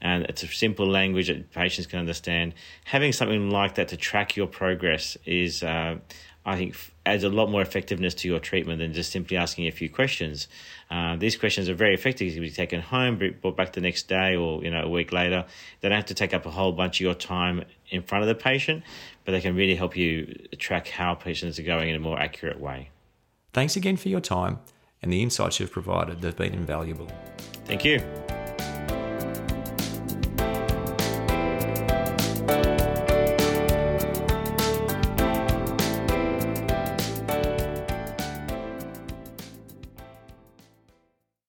And 0.00 0.24
it's 0.24 0.42
a 0.42 0.46
simple 0.46 0.86
language 0.86 1.28
that 1.28 1.52
patients 1.52 1.86
can 1.86 1.98
understand. 1.98 2.54
Having 2.86 3.12
something 3.12 3.50
like 3.50 3.74
that 3.74 3.88
to 3.88 3.98
track 3.98 4.34
your 4.34 4.46
progress 4.46 5.18
is, 5.26 5.62
uh, 5.62 5.96
I 6.46 6.56
think, 6.56 6.74
adds 7.06 7.24
a 7.24 7.28
lot 7.28 7.50
more 7.50 7.62
effectiveness 7.62 8.14
to 8.14 8.28
your 8.28 8.38
treatment 8.38 8.78
than 8.78 8.92
just 8.92 9.12
simply 9.12 9.36
asking 9.36 9.66
a 9.66 9.70
few 9.70 9.90
questions. 9.90 10.48
Uh, 10.90 11.16
these 11.16 11.36
questions 11.36 11.68
are 11.68 11.74
very 11.74 11.94
effective. 11.94 12.28
You 12.28 12.34
can 12.34 12.42
be 12.42 12.50
taken 12.50 12.80
home, 12.80 13.20
brought 13.40 13.56
back 13.56 13.72
the 13.72 13.80
next 13.80 14.08
day, 14.08 14.36
or 14.36 14.62
you 14.62 14.70
know 14.70 14.82
a 14.82 14.88
week 14.88 15.12
later. 15.12 15.44
They 15.80 15.88
don't 15.88 15.96
have 15.96 16.06
to 16.06 16.14
take 16.14 16.32
up 16.34 16.46
a 16.46 16.50
whole 16.50 16.72
bunch 16.72 16.96
of 16.96 17.04
your 17.04 17.14
time 17.14 17.64
in 17.90 18.02
front 18.02 18.22
of 18.22 18.28
the 18.28 18.34
patient, 18.34 18.82
but 19.24 19.32
they 19.32 19.40
can 19.40 19.54
really 19.54 19.74
help 19.74 19.96
you 19.96 20.34
track 20.58 20.88
how 20.88 21.14
patients 21.14 21.58
are 21.58 21.64
going 21.64 21.88
in 21.88 21.96
a 21.96 22.00
more 22.00 22.18
accurate 22.18 22.60
way. 22.60 22.90
Thanks 23.52 23.76
again 23.76 23.96
for 23.96 24.08
your 24.08 24.20
time 24.20 24.58
and 25.02 25.12
the 25.12 25.22
insights 25.22 25.60
you've 25.60 25.70
provided. 25.70 26.22
They've 26.22 26.34
been 26.34 26.54
invaluable. 26.54 27.08
Thank 27.66 27.84
you. 27.84 28.00